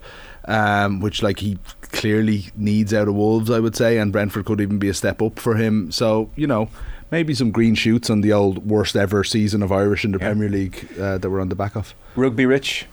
um, 0.48 1.00
which 1.00 1.22
like 1.24 1.40
he 1.40 1.58
clearly 1.92 2.48
needs 2.56 2.94
out 2.94 3.08
of 3.08 3.16
Wolves, 3.16 3.50
I 3.52 3.60
would 3.60 3.76
say, 3.76 3.98
and 3.98 4.12
Brentford 4.12 4.46
could 4.46 4.62
even 4.62 4.80
be 4.80 4.90
a 4.90 4.94
step 4.94 5.22
up 5.22 5.40
for 5.40 5.56
him. 5.56 5.92
So 5.92 6.30
you 6.36 6.48
know. 6.48 6.70
Maybe 7.14 7.34
some 7.34 7.52
green 7.52 7.76
shoots 7.76 8.10
on 8.10 8.22
the 8.22 8.32
old 8.32 8.66
worst 8.66 8.96
ever 8.96 9.26
season 9.26 9.62
of 9.62 9.70
Irish 9.70 10.06
in 10.06 10.14
the 10.14 10.18
Yeah. 10.18 10.28
Premier 10.28 10.48
League 10.48 10.88
uh, 10.98 11.18
that 11.18 11.30
we're 11.30 11.42
on 11.42 11.50
the 11.50 11.56
back 11.56 11.76
of. 11.76 11.94
Rugby 12.16 12.46
Rich. 12.46 12.86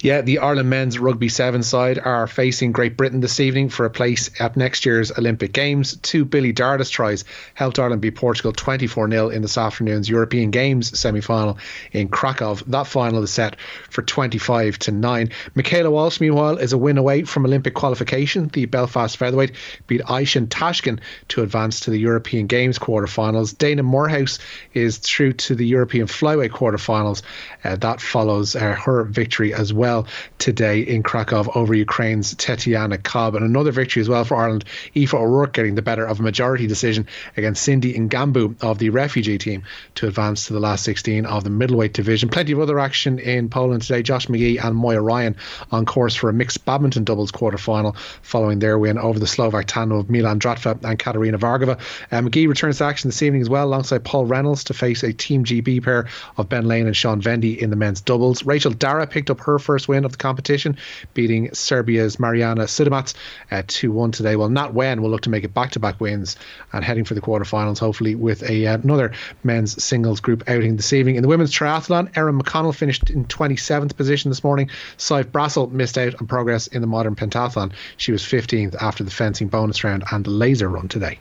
Yeah, 0.00 0.20
the 0.20 0.38
Ireland 0.38 0.70
men's 0.70 0.98
rugby 0.98 1.28
seven 1.28 1.62
side 1.62 1.98
are 1.98 2.26
facing 2.26 2.72
Great 2.72 2.96
Britain 2.96 3.20
this 3.20 3.40
evening 3.40 3.68
for 3.68 3.84
a 3.86 3.90
place 3.90 4.30
at 4.40 4.56
next 4.56 4.84
year's 4.86 5.10
Olympic 5.16 5.52
Games. 5.52 5.96
Two 5.96 6.24
Billy 6.24 6.52
Dardis 6.52 6.90
tries 6.90 7.24
helped 7.54 7.78
Ireland 7.78 8.02
beat 8.02 8.14
Portugal 8.14 8.52
24 8.52 9.10
0 9.10 9.28
in 9.28 9.42
this 9.42 9.58
afternoon's 9.58 10.08
European 10.08 10.50
Games 10.50 10.98
semi 10.98 11.20
final 11.20 11.58
in 11.92 12.08
Krakow. 12.08 12.54
That 12.66 12.86
final 12.86 13.22
is 13.22 13.32
set 13.32 13.56
for 13.88 14.02
25 14.02 14.78
to 14.80 14.92
9. 14.92 15.30
Michaela 15.54 15.90
Walsh, 15.90 16.20
meanwhile, 16.20 16.58
is 16.58 16.72
a 16.72 16.78
win 16.78 16.98
away 16.98 17.22
from 17.22 17.44
Olympic 17.44 17.74
qualification. 17.74 18.48
The 18.48 18.66
Belfast 18.66 19.16
featherweight 19.16 19.52
beat 19.86 20.02
Aishan 20.02 20.48
Tashkin 20.48 21.00
to 21.28 21.42
advance 21.42 21.80
to 21.80 21.90
the 21.90 21.98
European 21.98 22.46
Games 22.46 22.78
quarterfinals. 22.78 23.56
Daina 23.56 23.82
Moorehouse 23.82 24.38
is 24.74 24.98
through 24.98 25.34
to 25.34 25.54
the 25.54 25.66
European 25.66 26.06
flyweight 26.06 26.50
quarterfinals. 26.50 27.22
Uh, 27.64 27.76
that 27.76 28.00
follows 28.00 28.56
uh, 28.56 28.74
her 28.74 29.04
victory 29.04 29.52
as 29.60 29.72
well 29.72 30.06
today 30.38 30.80
in 30.80 31.02
Krakow 31.02 31.44
over 31.54 31.74
Ukraine's 31.74 32.34
Tetiana 32.34 33.00
Cobb. 33.02 33.34
And 33.34 33.44
another 33.44 33.70
victory 33.70 34.00
as 34.00 34.08
well 34.08 34.24
for 34.24 34.36
Ireland. 34.36 34.64
Aoife 34.96 35.14
O'Rourke 35.14 35.52
getting 35.52 35.74
the 35.74 35.82
better 35.82 36.04
of 36.04 36.18
a 36.18 36.22
majority 36.22 36.66
decision 36.66 37.06
against 37.36 37.62
Cindy 37.62 37.94
Ngamba 37.94 38.62
of 38.62 38.78
the 38.78 38.90
refugee 38.90 39.38
team 39.38 39.62
to 39.96 40.08
advance 40.08 40.46
to 40.46 40.52
the 40.52 40.60
last 40.60 40.84
16 40.84 41.26
of 41.26 41.44
the 41.44 41.50
middleweight 41.50 41.92
division. 41.92 42.28
Plenty 42.28 42.52
of 42.52 42.60
other 42.60 42.80
action 42.80 43.18
in 43.18 43.48
Poland 43.48 43.82
today. 43.82 44.02
Josh 44.02 44.28
Magee 44.28 44.58
and 44.58 44.74
Moya 44.74 45.00
Ryan 45.00 45.36
on 45.70 45.84
course 45.84 46.14
for 46.14 46.30
a 46.30 46.32
mixed 46.32 46.64
badminton 46.64 47.04
doubles 47.04 47.30
quarter 47.30 47.58
final 47.58 47.94
following 48.22 48.58
their 48.58 48.78
win 48.78 48.98
over 48.98 49.18
the 49.18 49.26
Slovak 49.26 49.66
tandem 49.66 49.98
of 49.98 50.10
Milan 50.10 50.40
Dratva 50.40 50.82
and 50.82 50.98
Katarina 50.98 51.38
Vargova. 51.38 51.78
Uh, 52.10 52.22
Magee 52.22 52.46
returns 52.46 52.78
to 52.78 52.84
action 52.84 53.08
this 53.08 53.22
evening 53.22 53.42
as 53.42 53.50
well 53.50 53.66
alongside 53.66 54.04
Paul 54.04 54.26
Reynolds 54.26 54.64
to 54.64 54.74
face 54.74 55.02
a 55.02 55.12
Team 55.12 55.44
GB 55.44 55.82
pair 55.82 56.08
of 56.36 56.48
Ben 56.48 56.66
Lane 56.66 56.86
and 56.86 56.96
Sean 56.96 57.20
Vendy 57.20 57.58
in 57.58 57.70
the 57.70 57.76
men's 57.76 58.00
doubles. 58.00 58.44
Rachael 58.44 58.72
Darragh 58.72 59.10
picked 59.10 59.30
up 59.30 59.40
her 59.40 59.49
first 59.58 59.88
win 59.88 60.04
of 60.04 60.12
the 60.12 60.18
competition, 60.18 60.76
beating 61.14 61.52
Serbia's 61.54 62.18
Mariana 62.18 62.64
Sidamats 62.64 63.14
at 63.50 63.68
2 63.68 63.92
1 63.92 64.12
today. 64.12 64.36
Well, 64.36 64.48
Nhat 64.48 64.72
Nguyen 64.72 65.00
will 65.00 65.10
look 65.10 65.22
to 65.22 65.30
make 65.30 65.44
it 65.44 65.54
back 65.54 65.72
to 65.72 65.80
back 65.80 66.00
wins 66.00 66.36
and 66.72 66.84
heading 66.84 67.04
for 67.04 67.14
the 67.14 67.20
quarterfinals, 67.20 67.78
hopefully, 67.78 68.14
with 68.14 68.42
a, 68.48 68.66
uh, 68.66 68.78
another 68.78 69.12
men's 69.44 69.82
singles 69.82 70.20
group 70.20 70.44
outing 70.48 70.76
this 70.76 70.92
evening. 70.92 71.16
In 71.16 71.22
the 71.22 71.28
women's 71.28 71.52
triathlon, 71.52 72.16
Erin 72.16 72.38
McConnell 72.38 72.74
finished 72.74 73.10
in 73.10 73.24
27th 73.26 73.96
position 73.96 74.30
this 74.30 74.44
morning. 74.44 74.70
Sive 74.96 75.32
Brassil 75.32 75.70
missed 75.70 75.98
out 75.98 76.20
on 76.20 76.26
progress 76.26 76.66
in 76.66 76.80
the 76.80 76.86
modern 76.86 77.16
pentathlon. 77.16 77.72
She 77.96 78.12
was 78.12 78.22
15th 78.22 78.76
after 78.80 79.04
the 79.04 79.10
fencing 79.10 79.48
bonus 79.48 79.84
round 79.84 80.04
and 80.10 80.24
the 80.24 80.30
laser 80.30 80.68
run 80.68 80.88
today. 80.88 81.18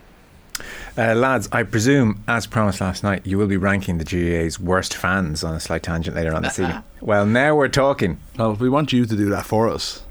Uh, 0.97 1.15
lads, 1.15 1.47
I 1.51 1.63
presume, 1.63 2.23
as 2.27 2.45
promised 2.47 2.81
last 2.81 3.03
night, 3.03 3.25
you 3.25 3.37
will 3.37 3.47
be 3.47 3.57
ranking 3.57 3.97
the 3.97 4.03
GAA's 4.05 4.59
worst 4.59 4.93
fans 4.95 5.43
on 5.43 5.55
a 5.55 5.59
slight 5.59 5.83
tangent 5.83 6.15
later 6.15 6.33
on 6.33 6.41
this 6.43 6.59
evening. 6.59 6.83
Well, 7.01 7.25
now 7.25 7.55
we're 7.55 7.69
talking. 7.69 8.19
Well, 8.37 8.55
we 8.55 8.67
want 8.69 8.91
you 8.91 9.05
to 9.05 9.15
do 9.15 9.29
that 9.29 9.45
for 9.45 9.69
us. 9.69 10.03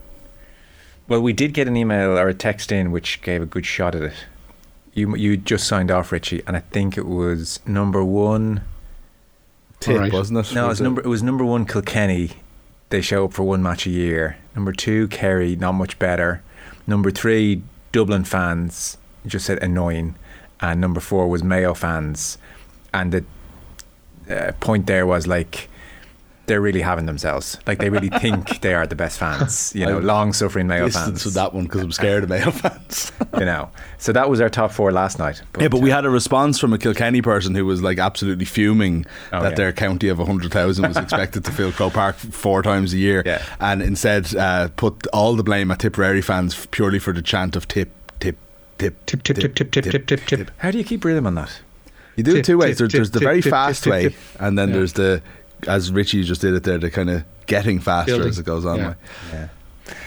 Well, 1.07 1.21
we 1.21 1.35
did 1.35 1.53
get 1.53 1.69
an 1.69 1.77
email 1.77 2.19
or 2.19 2.29
a 2.29 2.35
text 2.35 2.73
in 2.73 2.91
which 2.93 3.21
gave 3.21 3.43
a 3.43 3.47
good 3.47 3.67
shot 3.67 3.95
at 3.95 4.03
it. 4.03 4.15
You 4.95 5.15
you 5.15 5.37
just 5.37 5.67
signed 5.69 5.91
off, 5.91 6.11
Richie, 6.13 6.43
and 6.47 6.57
I 6.57 6.61
think 6.61 6.97
it 6.97 7.07
was 7.07 7.61
number 7.67 8.03
one. 8.03 8.63
Tip, 9.81 9.97
Alright. 9.97 10.13
wasn't 10.15 10.39
it? 10.39 10.55
No, 10.55 10.65
it 10.65 10.69
was 10.69 10.81
it? 10.81 10.85
number. 10.85 11.03
It 11.03 11.07
was 11.09 11.23
number 11.23 11.45
one. 11.45 11.67
Kilkenny. 11.67 12.31
They 12.89 13.03
show 13.03 13.27
up 13.27 13.35
for 13.35 13.43
one 13.43 13.63
match 13.63 13.87
a 13.87 13.91
year. 13.91 14.39
Number 14.57 14.73
two, 14.73 15.09
Kerry, 15.09 15.57
not 15.57 15.73
much 15.73 15.99
better. 15.99 16.43
Number 16.87 17.11
three, 17.11 17.61
Dublin 17.93 18.25
fans 18.25 18.97
just 19.27 19.45
said 19.45 19.63
annoying, 19.63 20.15
and 20.61 20.81
number 20.81 21.01
four 21.01 21.29
was 21.29 21.43
Mayo 21.45 21.75
fans, 21.75 22.39
and 22.93 23.13
the 23.13 23.25
uh, 24.31 24.53
point 24.61 24.87
there 24.87 25.07
was 25.07 25.27
like 25.27 25.69
they're 26.47 26.61
really 26.63 26.81
having 26.81 27.05
themselves. 27.05 27.59
Like 27.67 27.79
they 27.79 27.91
really 27.91 28.09
think 28.09 28.61
they 28.63 28.73
are 28.73 28.87
the 28.87 28.95
best 28.97 29.19
fans. 29.19 29.71
You 29.75 29.85
know, 29.85 29.99
long 29.99 30.33
suffering 30.33 30.67
Mayo 30.67 30.89
fans. 30.89 31.23
with 31.23 31.35
that 31.35 31.53
one 31.53 31.65
because 31.65 31.83
I'm 31.83 31.93
scared 31.93 32.23
of 32.23 32.31
Mayo 32.31 32.51
fans. 32.51 33.13
You 33.39 33.45
know, 33.45 33.71
so 33.99 34.13
that 34.15 34.29
was 34.31 34.41
our 34.41 34.49
top 34.49 34.73
four 34.73 34.91
last 34.91 35.19
night. 35.19 35.43
yeah, 35.61 35.69
but 35.69 35.81
we 35.81 35.91
had 35.91 36.05
a 36.07 36.11
response 36.11 36.59
from 36.59 36.73
a 36.73 36.79
Kilkenny 36.79 37.21
person 37.23 37.55
who 37.55 37.65
was 37.67 37.83
like 37.83 37.99
absolutely 37.99 38.47
fuming 38.47 39.05
Oh, 39.33 39.43
that 39.43 39.51
yeah. 39.51 39.55
their 39.57 39.73
county 39.73 40.09
of 40.09 40.19
100,000 40.19 40.89
was 40.89 40.97
expected 40.97 41.45
to 41.45 41.53
fill 41.53 41.71
Croke 41.71 41.93
Park 41.93 42.17
four 42.17 42.63
times 42.63 42.95
a 42.95 42.97
year 42.97 43.23
Yeah. 43.25 43.43
and 43.61 43.81
instead 43.83 44.35
uh, 44.35 44.69
put 44.77 45.07
all 45.09 45.37
the 45.37 45.45
blame 45.45 45.71
at 45.71 45.79
Tipperary 45.81 46.23
fans 46.23 46.67
purely 46.73 46.99
for 46.99 47.13
the 47.13 47.23
chant 47.23 47.55
of 47.55 47.69
tip, 47.69 47.91
tip, 48.79 48.95
tip, 49.07 49.23
Tip, 49.23 49.35
tip, 49.35 49.55
tip, 49.55 49.71
tip, 49.71 49.71
tip, 49.71 49.85
tip, 49.93 50.07
tip, 50.07 50.27
tip. 50.27 50.51
How 50.59 50.71
do 50.71 50.79
you 50.79 50.85
keep 50.85 51.05
rhythm 51.05 51.27
on 51.27 51.35
that? 51.37 51.61
You 52.17 52.25
do 52.25 52.37
it 52.37 52.45
two 52.45 52.59
ways. 52.59 52.79
There- 52.79 52.89
there's 52.89 53.11
the 53.11 53.21
very 53.21 53.41
fast 53.43 53.87
way, 53.87 54.15
and 54.41 54.59
then 54.59 54.69
Yeah. 54.71 54.75
there's 54.77 54.93
the, 54.95 55.23
as 55.67 55.93
Richie 55.93 56.25
just 56.25 56.41
did 56.41 56.55
it 56.55 56.63
there, 56.65 56.79
the 56.79 56.91
kind 56.91 57.11
of 57.11 57.25
getting 57.47 57.79
faster 57.81 58.13
Building. 58.13 58.29
as 58.29 58.39
it 58.39 58.45
goes 58.47 58.65
on. 58.67 58.79
Yeah. 58.79 58.95
way. 59.33 59.49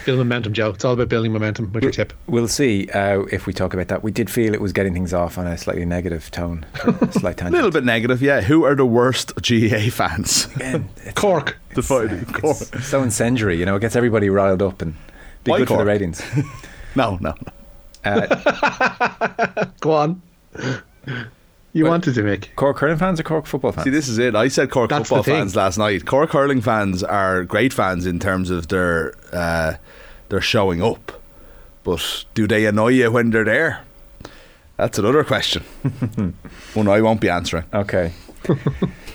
Build 0.06 0.18
momentum, 0.18 0.52
Joe. 0.52 0.70
It's 0.70 0.84
all 0.84 0.92
about 0.92 1.08
building 1.08 1.32
momentum 1.32 1.72
with 1.72 1.82
your 1.82 1.90
tip. 1.90 2.12
We'll 2.28 2.46
see 2.46 2.88
uh, 2.94 3.22
if 3.32 3.46
we 3.46 3.52
talk 3.52 3.74
about 3.74 3.88
that. 3.88 4.04
We 4.04 4.12
did 4.12 4.30
feel 4.30 4.54
it 4.54 4.60
was 4.60 4.72
getting 4.72 4.92
things 4.94 5.12
off 5.12 5.38
on 5.38 5.46
a 5.48 5.58
slightly 5.58 5.84
negative 5.84 6.30
tone, 6.30 6.64
for 6.74 6.90
a 6.90 7.12
slight 7.12 7.32
A 7.32 7.36
tangent. 7.36 7.54
little 7.54 7.72
bit 7.72 7.82
negative, 7.84 8.22
yeah. 8.22 8.42
Who 8.42 8.62
are 8.64 8.76
the 8.76 8.86
worst 8.86 9.32
GA 9.42 9.88
fans? 9.88 10.46
Again, 10.54 10.88
Cork. 11.16 11.56
the 11.74 11.82
fighting. 11.82 12.26
it's 12.44 12.86
so 12.86 13.02
incendiary, 13.02 13.58
you 13.58 13.64
know. 13.64 13.74
It 13.74 13.80
gets 13.80 13.96
everybody 13.96 14.28
riled 14.30 14.62
up 14.62 14.82
and 14.82 14.94
be 15.42 15.50
Why 15.50 15.58
good 15.58 15.68
for 15.68 15.78
the 15.78 15.84
ratings. 15.84 16.22
No, 16.94 17.16
no. 17.20 17.34
Uh, 18.04 19.66
Go 19.80 19.92
on. 19.92 20.22
You 21.72 21.86
wanted 21.86 22.14
to 22.14 22.22
make. 22.22 22.54
Cork 22.56 22.78
hurling 22.78 22.98
fans 22.98 23.18
or 23.18 23.22
Cork 23.22 23.46
football 23.46 23.72
fans? 23.72 23.84
See, 23.84 23.90
this 23.90 24.08
is 24.08 24.18
it. 24.18 24.34
I 24.34 24.48
said 24.48 24.70
Cork 24.70 24.90
That's 24.90 25.08
football 25.08 25.22
fans 25.22 25.56
last 25.56 25.78
night. 25.78 26.04
Cork 26.04 26.30
hurling 26.30 26.60
fans 26.60 27.02
are 27.02 27.44
great 27.44 27.72
fans 27.72 28.04
in 28.04 28.18
terms 28.18 28.50
of 28.50 28.68
their 28.68 29.14
uh, 29.32 29.74
their 30.28 30.40
showing 30.40 30.82
up, 30.82 31.22
but 31.82 32.24
do 32.34 32.46
they 32.46 32.66
annoy 32.66 32.88
you 32.88 33.10
when 33.10 33.30
they're 33.30 33.44
there? 33.44 33.84
That's 34.76 34.98
another 34.98 35.24
question. 35.24 35.62
One 36.74 36.88
I 36.88 37.00
won't 37.00 37.20
be 37.20 37.28
answering. 37.28 37.64
Okay. 37.72 38.12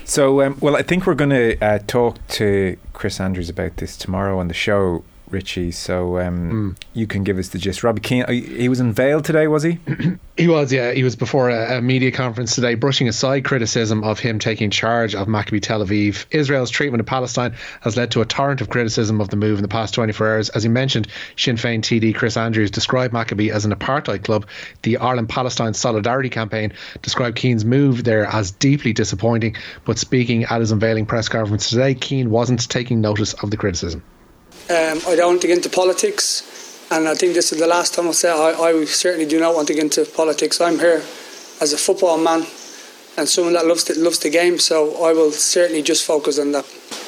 so, 0.04 0.40
um, 0.42 0.56
well, 0.60 0.76
I 0.76 0.82
think 0.82 1.06
we're 1.06 1.14
going 1.14 1.30
to 1.30 1.58
uh, 1.62 1.78
talk 1.86 2.24
to 2.28 2.76
Chris 2.92 3.20
Andrews 3.20 3.50
about 3.50 3.76
this 3.76 3.96
tomorrow 3.96 4.38
on 4.38 4.48
the 4.48 4.54
show, 4.54 5.04
Richie. 5.30 5.70
So 5.72 6.18
um, 6.18 6.76
you 6.94 7.06
can 7.06 7.24
give 7.24 7.38
us 7.38 7.48
the 7.48 7.58
gist. 7.58 7.82
Robbie 7.82 8.00
Keane, 8.00 8.26
he 8.28 8.68
was 8.68 8.80
unveiled 8.80 9.24
today, 9.24 9.46
was 9.46 9.62
he? 9.62 9.78
He 10.38 10.46
was, 10.46 10.72
yeah. 10.72 10.92
He 10.92 11.02
was 11.02 11.16
before 11.16 11.50
a, 11.50 11.78
a 11.78 11.82
media 11.82 12.12
conference 12.12 12.54
today, 12.54 12.76
brushing 12.76 13.08
aside 13.08 13.44
criticism 13.44 14.04
of 14.04 14.20
him 14.20 14.38
taking 14.38 14.70
charge 14.70 15.16
of 15.16 15.26
Maccabi 15.26 15.60
Tel 15.60 15.84
Aviv. 15.84 16.26
Israel's 16.30 16.70
treatment 16.70 17.00
of 17.00 17.06
Palestine 17.08 17.56
has 17.80 17.96
led 17.96 18.12
to 18.12 18.20
a 18.20 18.24
torrent 18.24 18.60
of 18.60 18.70
criticism 18.70 19.20
of 19.20 19.30
the 19.30 19.36
move 19.36 19.58
in 19.58 19.62
the 19.62 19.68
past 19.68 19.94
24 19.94 20.28
hours. 20.28 20.48
As 20.50 20.62
he 20.62 20.68
mentioned, 20.68 21.08
Sinn 21.36 21.56
Féin 21.56 21.80
TD 21.80 22.14
Chris 22.14 22.36
Andrews 22.36 22.70
described 22.70 23.12
Maccabi 23.12 23.50
as 23.50 23.64
an 23.64 23.74
apartheid 23.74 24.22
club. 24.22 24.46
The 24.82 24.98
Ireland 24.98 25.28
Palestine 25.28 25.74
Solidarity 25.74 26.28
Campaign 26.28 26.72
described 27.02 27.36
Keane's 27.36 27.64
move 27.64 28.04
there 28.04 28.26
as 28.26 28.52
deeply 28.52 28.92
disappointing. 28.92 29.56
But 29.84 29.98
speaking 29.98 30.44
at 30.44 30.60
his 30.60 30.70
unveiling 30.70 31.06
press 31.06 31.28
conference 31.28 31.68
today, 31.68 31.94
Keane 31.94 32.30
wasn't 32.30 32.70
taking 32.70 33.00
notice 33.00 33.32
of 33.32 33.50
the 33.50 33.56
criticism. 33.56 34.04
Um, 34.70 35.00
I 35.08 35.16
don't 35.16 35.28
want 35.28 35.40
to 35.40 35.46
get 35.46 35.56
into 35.56 35.70
politics, 35.70 36.86
and 36.90 37.08
I 37.08 37.14
think 37.14 37.32
this 37.32 37.52
is 37.52 37.58
the 37.58 37.66
last 37.66 37.94
time 37.94 38.06
I'll 38.06 38.12
say 38.12 38.30
I, 38.30 38.50
I 38.52 38.84
certainly 38.84 39.26
do 39.26 39.40
not 39.40 39.54
want 39.54 39.66
to 39.68 39.74
get 39.74 39.82
into 39.82 40.04
politics. 40.04 40.60
I'm 40.60 40.78
here 40.78 41.02
as 41.62 41.72
a 41.72 41.78
football 41.78 42.18
man 42.18 42.46
and 43.16 43.26
someone 43.26 43.54
that 43.54 43.66
loves 43.66 43.84
the, 43.84 43.98
loves 43.98 44.18
the 44.18 44.28
game, 44.28 44.58
so 44.58 45.02
I 45.02 45.14
will 45.14 45.32
certainly 45.32 45.82
just 45.82 46.04
focus 46.04 46.38
on 46.38 46.52
that. 46.52 46.64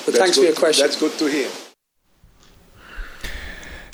But 0.07 0.15
thanks 0.15 0.39
for 0.39 0.45
your 0.45 0.55
question. 0.55 0.87
That's 0.87 0.99
good 0.99 1.13
to 1.19 1.27
hear. 1.27 1.51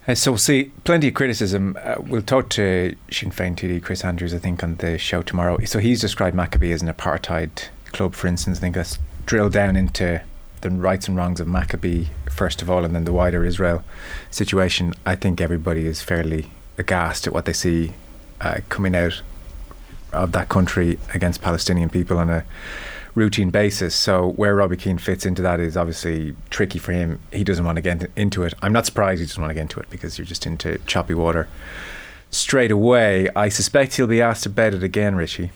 Uh, 0.06 0.14
so 0.14 0.30
we'll 0.30 0.38
see 0.38 0.70
plenty 0.84 1.08
of 1.08 1.14
criticism. 1.14 1.76
Uh, 1.82 1.96
we'll 1.98 2.22
talk 2.22 2.48
to 2.50 2.94
Sinn 3.10 3.32
Féin 3.32 3.56
TD 3.56 3.82
Chris 3.82 4.04
Andrews, 4.04 4.32
I 4.32 4.38
think, 4.38 4.62
on 4.62 4.76
the 4.76 4.96
show 4.96 5.22
tomorrow. 5.22 5.58
So 5.64 5.80
he's 5.80 6.00
described 6.00 6.36
Maccabi 6.36 6.72
as 6.72 6.82
an 6.82 6.88
apartheid 6.88 7.68
club, 7.90 8.14
for 8.14 8.28
instance. 8.28 8.58
I 8.58 8.60
think 8.60 8.76
that's 8.76 8.98
drilled 9.26 9.52
down 9.52 9.74
into 9.74 10.22
the 10.68 10.82
rights 10.82 11.08
and 11.08 11.16
wrongs 11.16 11.40
of 11.40 11.46
Maccabi 11.46 12.08
first 12.30 12.62
of 12.62 12.70
all, 12.70 12.84
and 12.84 12.94
then 12.94 13.04
the 13.04 13.12
wider 13.12 13.44
Israel 13.44 13.82
situation. 14.30 14.94
I 15.04 15.16
think 15.16 15.40
everybody 15.40 15.86
is 15.86 16.02
fairly 16.02 16.50
aghast 16.78 17.26
at 17.26 17.32
what 17.32 17.46
they 17.46 17.52
see 17.52 17.94
uh, 18.40 18.60
coming 18.68 18.94
out 18.94 19.22
of 20.12 20.32
that 20.32 20.48
country 20.48 20.98
against 21.14 21.42
Palestinian 21.42 21.88
people 21.88 22.18
on 22.18 22.30
a 22.30 22.44
routine 23.14 23.50
basis. 23.50 23.94
So 23.94 24.32
where 24.32 24.54
Robbie 24.54 24.76
Keane 24.76 24.98
fits 24.98 25.24
into 25.24 25.42
that 25.42 25.58
is 25.58 25.76
obviously 25.76 26.36
tricky 26.50 26.78
for 26.78 26.92
him. 26.92 27.18
He 27.32 27.44
doesn't 27.44 27.64
want 27.64 27.76
to 27.76 27.82
get 27.82 28.10
into 28.14 28.44
it. 28.44 28.52
I'm 28.62 28.72
not 28.72 28.86
surprised 28.86 29.20
he 29.20 29.26
doesn't 29.26 29.40
want 29.40 29.50
to 29.50 29.54
get 29.54 29.62
into 29.62 29.80
it 29.80 29.88
because 29.90 30.18
you're 30.18 30.26
just 30.26 30.46
into 30.46 30.78
choppy 30.86 31.14
water 31.14 31.48
straight 32.30 32.70
away. 32.70 33.28
I 33.34 33.48
suspect 33.48 33.96
he'll 33.96 34.06
be 34.06 34.20
asked 34.20 34.44
about 34.44 34.74
it 34.74 34.82
again, 34.82 35.14
Richie. 35.16 35.50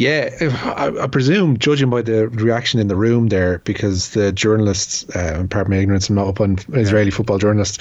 Yeah, 0.00 0.30
I, 0.40 1.02
I 1.02 1.06
presume, 1.08 1.58
judging 1.58 1.90
by 1.90 2.00
the 2.00 2.28
reaction 2.28 2.80
in 2.80 2.88
the 2.88 2.96
room 2.96 3.28
there, 3.28 3.58
because 3.58 4.14
the 4.14 4.32
journalists, 4.32 5.04
uh, 5.14 5.44
pardon 5.50 5.72
my 5.74 5.76
ignorance, 5.76 6.08
I'm 6.08 6.14
not 6.14 6.26
up 6.26 6.40
on 6.40 6.56
Israeli 6.72 7.10
football 7.10 7.36
journalists, 7.36 7.76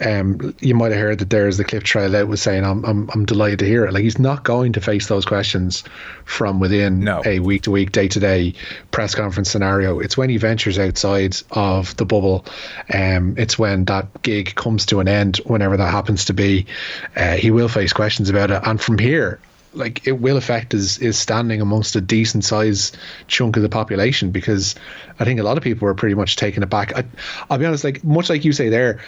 um, 0.00 0.52
you 0.58 0.74
might 0.74 0.90
have 0.90 1.00
heard 1.00 1.20
that 1.20 1.30
there's 1.30 1.58
the 1.58 1.64
clip 1.64 1.84
trial 1.84 2.16
out 2.16 2.26
was 2.26 2.42
saying, 2.42 2.64
I'm, 2.64 2.84
I'm, 2.84 3.08
I'm 3.14 3.24
delighted 3.24 3.60
to 3.60 3.66
hear 3.66 3.84
it. 3.84 3.92
Like, 3.92 4.02
he's 4.02 4.18
not 4.18 4.42
going 4.42 4.72
to 4.72 4.80
face 4.80 5.06
those 5.06 5.24
questions 5.24 5.84
from 6.24 6.58
within 6.58 6.98
No. 7.04 7.22
a 7.24 7.38
week 7.38 7.62
to 7.62 7.70
week, 7.70 7.92
day 7.92 8.08
to 8.08 8.18
day 8.18 8.52
press 8.90 9.14
conference 9.14 9.48
scenario. 9.48 10.00
It's 10.00 10.16
when 10.16 10.28
he 10.28 10.38
ventures 10.38 10.76
outside 10.76 11.36
of 11.52 11.96
the 11.98 12.04
bubble, 12.04 12.46
um, 12.92 13.36
it's 13.38 13.60
when 13.60 13.84
that 13.84 14.22
gig 14.22 14.56
comes 14.56 14.84
to 14.86 14.98
an 14.98 15.06
end, 15.06 15.36
whenever 15.44 15.76
that 15.76 15.92
happens 15.92 16.24
to 16.24 16.32
be, 16.32 16.66
uh, 17.14 17.36
he 17.36 17.52
will 17.52 17.68
face 17.68 17.92
questions 17.92 18.28
about 18.28 18.50
it. 18.50 18.60
And 18.64 18.80
from 18.80 18.98
here, 18.98 19.38
like 19.72 20.06
it 20.06 20.20
will 20.20 20.36
affect 20.36 20.72
his, 20.72 20.96
his 20.96 21.18
standing 21.18 21.60
amongst 21.60 21.94
a 21.96 22.00
decent 22.00 22.44
size 22.44 22.92
chunk 23.28 23.56
of 23.56 23.62
the 23.62 23.68
population 23.68 24.30
because 24.30 24.74
I 25.18 25.24
think 25.24 25.40
a 25.40 25.42
lot 25.42 25.56
of 25.56 25.62
people 25.62 25.86
were 25.86 25.94
pretty 25.94 26.14
much 26.14 26.36
taken 26.36 26.62
aback. 26.62 26.96
I, 26.96 27.04
I'll 27.48 27.58
be 27.58 27.66
honest, 27.66 27.84
like 27.84 28.02
much 28.02 28.30
like 28.30 28.44
you 28.44 28.52
say 28.52 28.68
there, 28.68 29.00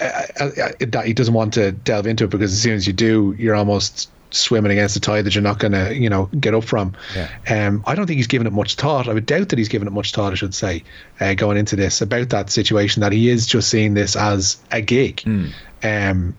uh, 0.00 0.22
uh, 0.40 0.48
that 0.80 1.04
he 1.06 1.12
doesn't 1.12 1.34
want 1.34 1.54
to 1.54 1.72
delve 1.72 2.06
into 2.06 2.24
it 2.24 2.30
because 2.30 2.52
as 2.52 2.60
soon 2.60 2.74
as 2.74 2.86
you 2.86 2.92
do, 2.92 3.34
you're 3.38 3.54
almost 3.54 4.10
swimming 4.30 4.70
against 4.70 4.94
the 4.94 5.00
tide 5.00 5.24
that 5.24 5.34
you're 5.34 5.42
not 5.42 5.58
going 5.58 5.72
to, 5.72 5.94
you 5.94 6.10
know, 6.10 6.26
get 6.38 6.54
up 6.54 6.64
from. 6.64 6.94
Yeah. 7.14 7.28
Um, 7.48 7.82
I 7.86 7.94
don't 7.94 8.06
think 8.06 8.18
he's 8.18 8.26
given 8.26 8.46
it 8.46 8.52
much 8.52 8.74
thought. 8.74 9.08
I 9.08 9.14
would 9.14 9.26
doubt 9.26 9.48
that 9.48 9.58
he's 9.58 9.68
given 9.68 9.88
it 9.88 9.92
much 9.92 10.12
thought. 10.12 10.32
I 10.32 10.36
should 10.36 10.54
say, 10.54 10.84
uh, 11.20 11.34
going 11.34 11.56
into 11.56 11.76
this 11.76 12.00
about 12.00 12.28
that 12.30 12.50
situation, 12.50 13.00
that 13.00 13.12
he 13.12 13.28
is 13.28 13.46
just 13.46 13.70
seeing 13.70 13.94
this 13.94 14.16
as 14.16 14.58
a 14.70 14.80
gig. 14.80 15.22
Um, 15.82 16.36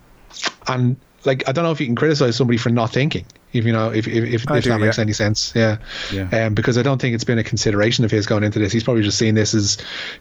and 0.67 0.97
like 1.25 1.47
I 1.47 1.51
don't 1.51 1.63
know 1.63 1.71
if 1.71 1.79
you 1.79 1.87
can 1.87 1.95
criticize 1.95 2.35
somebody 2.35 2.57
for 2.57 2.69
not 2.69 2.91
thinking. 2.91 3.25
If 3.51 3.65
you 3.65 3.73
know, 3.73 3.89
if 3.91 4.07
if, 4.07 4.23
if, 4.23 4.33
if 4.49 4.63
do, 4.63 4.69
that 4.69 4.79
makes 4.79 4.97
yeah. 4.97 5.01
any 5.01 5.13
sense, 5.13 5.53
yeah. 5.55 5.77
Yeah. 6.13 6.45
Um, 6.45 6.53
because 6.53 6.77
I 6.77 6.83
don't 6.83 7.01
think 7.01 7.15
it's 7.15 7.23
been 7.23 7.39
a 7.39 7.43
consideration 7.43 8.05
of 8.05 8.11
his 8.11 8.27
going 8.27 8.43
into 8.43 8.59
this. 8.59 8.71
He's 8.71 8.83
probably 8.83 9.01
just 9.01 9.17
seen 9.17 9.35
this 9.35 9.53
as 9.55 9.77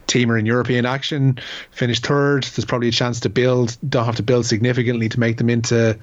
teamer 0.07 0.39
in 0.39 0.45
European 0.45 0.85
action, 0.85 1.39
finished 1.71 2.05
third. 2.05 2.43
There's 2.43 2.65
probably 2.65 2.87
a 2.87 2.91
chance 2.91 3.19
to 3.21 3.29
build. 3.29 3.77
Don't 3.87 4.05
have 4.05 4.15
to 4.15 4.23
build 4.23 4.45
significantly 4.47 5.09
to 5.09 5.19
make 5.19 5.37
them 5.37 5.49
into 5.49 5.99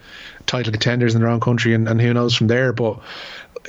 title 0.46 0.72
contenders 0.72 1.14
in 1.14 1.20
their 1.20 1.30
own 1.30 1.40
country, 1.40 1.74
and, 1.74 1.88
and 1.88 2.00
who 2.00 2.14
knows 2.14 2.34
from 2.34 2.46
there. 2.46 2.72
But 2.72 3.00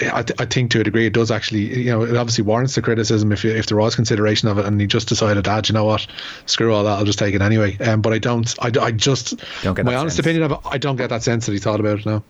I, 0.02 0.22
th- 0.22 0.40
I 0.40 0.46
think 0.46 0.70
to 0.72 0.82
a 0.82 0.84
degree 0.84 1.08
it 1.08 1.14
does 1.14 1.32
actually, 1.32 1.86
you 1.86 1.90
know, 1.90 2.04
it 2.04 2.16
obviously 2.16 2.44
warrants 2.44 2.76
the 2.76 2.84
criticism 2.84 3.32
if 3.32 3.44
if 3.44 3.66
there 3.66 3.78
was 3.78 3.96
consideration 3.96 4.48
of 4.48 4.60
it, 4.60 4.66
and 4.66 4.80
he 4.80 4.86
just 4.86 5.08
decided, 5.08 5.48
ah, 5.48 5.62
you 5.66 5.74
know 5.74 5.86
what, 5.86 6.06
screw 6.46 6.74
all 6.74 6.84
that, 6.84 7.00
I'll 7.00 7.06
just 7.06 7.18
take 7.18 7.34
it 7.34 7.42
anyway. 7.42 7.78
Um, 7.80 8.02
but 8.02 8.14
I 8.14 8.20
don't, 8.20 8.54
I, 8.60 8.72
I 8.80 8.92
just, 8.92 9.42
Don't 9.64 9.74
get 9.74 9.86
my 9.86 9.96
honest 9.96 10.18
sense. 10.18 10.26
opinion 10.26 10.44
of 10.44 10.52
it, 10.52 10.60
I 10.66 10.78
don't 10.78 10.98
get 10.98 11.10
that 11.10 11.24
sense 11.24 11.48
that 11.48 11.54
he 11.54 11.58
thought 11.58 11.80
about 11.80 12.00
it 12.00 12.06
now. 12.06 12.24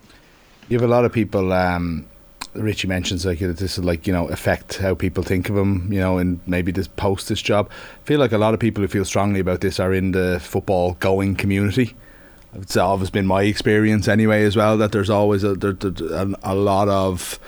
You 0.68 0.78
have 0.78 0.88
a 0.88 0.92
lot 0.92 1.04
of 1.04 1.12
people. 1.12 1.52
Um, 1.52 2.06
Richie 2.54 2.88
mentions 2.88 3.24
like 3.24 3.38
this 3.38 3.78
will 3.78 3.84
like 3.84 4.06
you 4.06 4.12
know 4.12 4.28
affect 4.28 4.78
how 4.78 4.94
people 4.94 5.22
think 5.22 5.48
of 5.48 5.56
him. 5.56 5.92
You 5.92 6.00
know, 6.00 6.18
and 6.18 6.40
maybe 6.46 6.72
this 6.72 6.88
post 6.88 7.28
this 7.28 7.40
job. 7.42 7.70
I 7.70 8.06
feel 8.06 8.18
like 8.20 8.32
a 8.32 8.38
lot 8.38 8.54
of 8.54 8.60
people 8.60 8.82
who 8.82 8.88
feel 8.88 9.04
strongly 9.04 9.40
about 9.40 9.60
this 9.60 9.78
are 9.80 9.92
in 9.92 10.12
the 10.12 10.38
football 10.40 10.94
going 11.00 11.36
community. 11.36 11.94
It's 12.54 12.76
always 12.76 13.10
been 13.10 13.26
my 13.26 13.42
experience 13.42 14.08
anyway 14.08 14.44
as 14.44 14.56
well 14.56 14.78
that 14.78 14.90
there's 14.90 15.10
always 15.10 15.44
a, 15.44 15.54
there, 15.54 15.72
there- 15.74 16.08
a, 16.22 16.34
a 16.42 16.54
lot 16.54 16.88
of. 16.88 17.38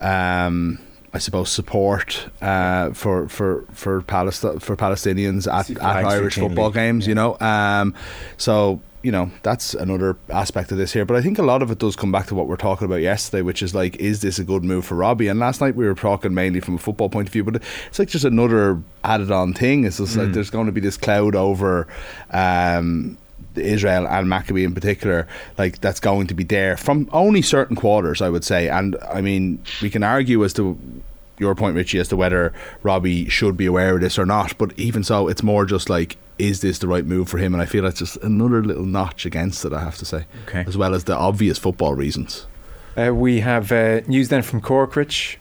Um, 0.00 0.78
I 1.12 1.18
suppose 1.18 1.50
support 1.50 2.28
uh, 2.40 2.92
for 2.92 3.28
for 3.28 3.64
for 3.72 4.00
Palestine 4.02 4.60
for 4.60 4.76
Palestinians 4.76 5.52
at, 5.52 5.68
at 5.70 5.76
Irish 6.06 6.36
football 6.48 6.70
games. 6.70 7.06
You 7.06 7.14
know, 7.16 7.36
um, 7.40 7.94
so 8.36 8.80
you 9.02 9.10
know 9.10 9.30
that's 9.42 9.74
another 9.74 10.16
aspect 10.28 10.72
of 10.72 10.78
this 10.78 10.92
here. 10.92 11.04
But 11.04 11.16
I 11.16 11.22
think 11.22 11.38
a 11.38 11.42
lot 11.42 11.62
of 11.62 11.70
it 11.70 11.78
does 11.78 11.96
come 11.96 12.12
back 12.12 12.26
to 12.26 12.34
what 12.34 12.46
we 12.46 12.54
are 12.54 12.58
talking 12.58 12.84
about 12.84 13.00
yesterday, 13.00 13.42
which 13.42 13.62
is 13.62 13.74
like, 13.74 13.96
is 13.96 14.20
this 14.20 14.38
a 14.38 14.44
good 14.44 14.64
move 14.64 14.84
for 14.84 14.94
Robbie? 14.94 15.28
And 15.28 15.40
last 15.40 15.60
night 15.60 15.74
we 15.74 15.86
were 15.86 15.94
talking 15.94 16.34
mainly 16.34 16.60
from 16.60 16.74
a 16.74 16.78
football 16.78 17.08
point 17.08 17.28
of 17.28 17.32
view, 17.32 17.44
but 17.44 17.62
it's 17.88 17.98
like 17.98 18.08
just 18.08 18.24
another 18.24 18.80
added 19.04 19.30
on 19.30 19.54
thing. 19.54 19.84
It's 19.84 19.98
just 19.98 20.16
like 20.16 20.32
there's 20.32 20.50
going 20.50 20.66
to 20.66 20.72
be 20.72 20.80
this 20.80 20.96
cloud 20.96 21.34
over. 21.34 21.86
Um, 22.30 23.16
Israel 23.56 24.06
and 24.06 24.28
Maccabi 24.28 24.64
in 24.64 24.74
particular, 24.74 25.26
like 25.58 25.80
that's 25.80 25.98
going 25.98 26.28
to 26.28 26.34
be 26.34 26.44
there 26.44 26.76
from 26.76 27.08
only 27.12 27.42
certain 27.42 27.74
quarters, 27.74 28.22
I 28.22 28.28
would 28.28 28.44
say. 28.44 28.68
And 28.68 28.96
I 29.10 29.20
mean, 29.20 29.62
we 29.82 29.90
can 29.90 30.04
argue 30.04 30.44
as 30.44 30.52
to 30.54 30.78
your 31.38 31.54
point, 31.54 31.74
Richie, 31.74 31.98
as 31.98 32.08
to 32.08 32.16
whether 32.16 32.52
Robbie 32.82 33.28
should 33.28 33.56
be 33.56 33.66
aware 33.66 33.96
of 33.96 34.02
this 34.02 34.18
or 34.18 34.26
not. 34.26 34.56
But 34.58 34.78
even 34.78 35.02
so, 35.02 35.26
it's 35.26 35.42
more 35.42 35.64
just 35.64 35.90
like, 35.90 36.16
is 36.40 36.60
this 36.60 36.78
the 36.78 36.88
right 36.88 37.04
move 37.04 37.28
for 37.28 37.38
him? 37.38 37.54
And 37.54 37.62
I 37.62 37.66
feel 37.66 37.82
that's 37.82 37.98
just 37.98 38.16
another 38.18 38.62
little 38.62 38.84
notch 38.86 39.24
against 39.26 39.64
it, 39.64 39.72
I 39.72 39.80
have 39.80 39.96
to 39.98 40.04
say, 40.04 40.24
Okay. 40.48 40.64
as 40.66 40.76
well 40.76 40.94
as 40.94 41.04
the 41.04 41.16
obvious 41.16 41.58
football 41.58 41.94
reasons. 41.94 42.46
Uh, 42.96 43.14
we 43.14 43.38
have 43.38 43.70
uh, 43.70 44.00
news 44.08 44.28
then 44.30 44.42
from 44.42 44.60
Cork, 44.60 44.96
Rich. 44.96 45.38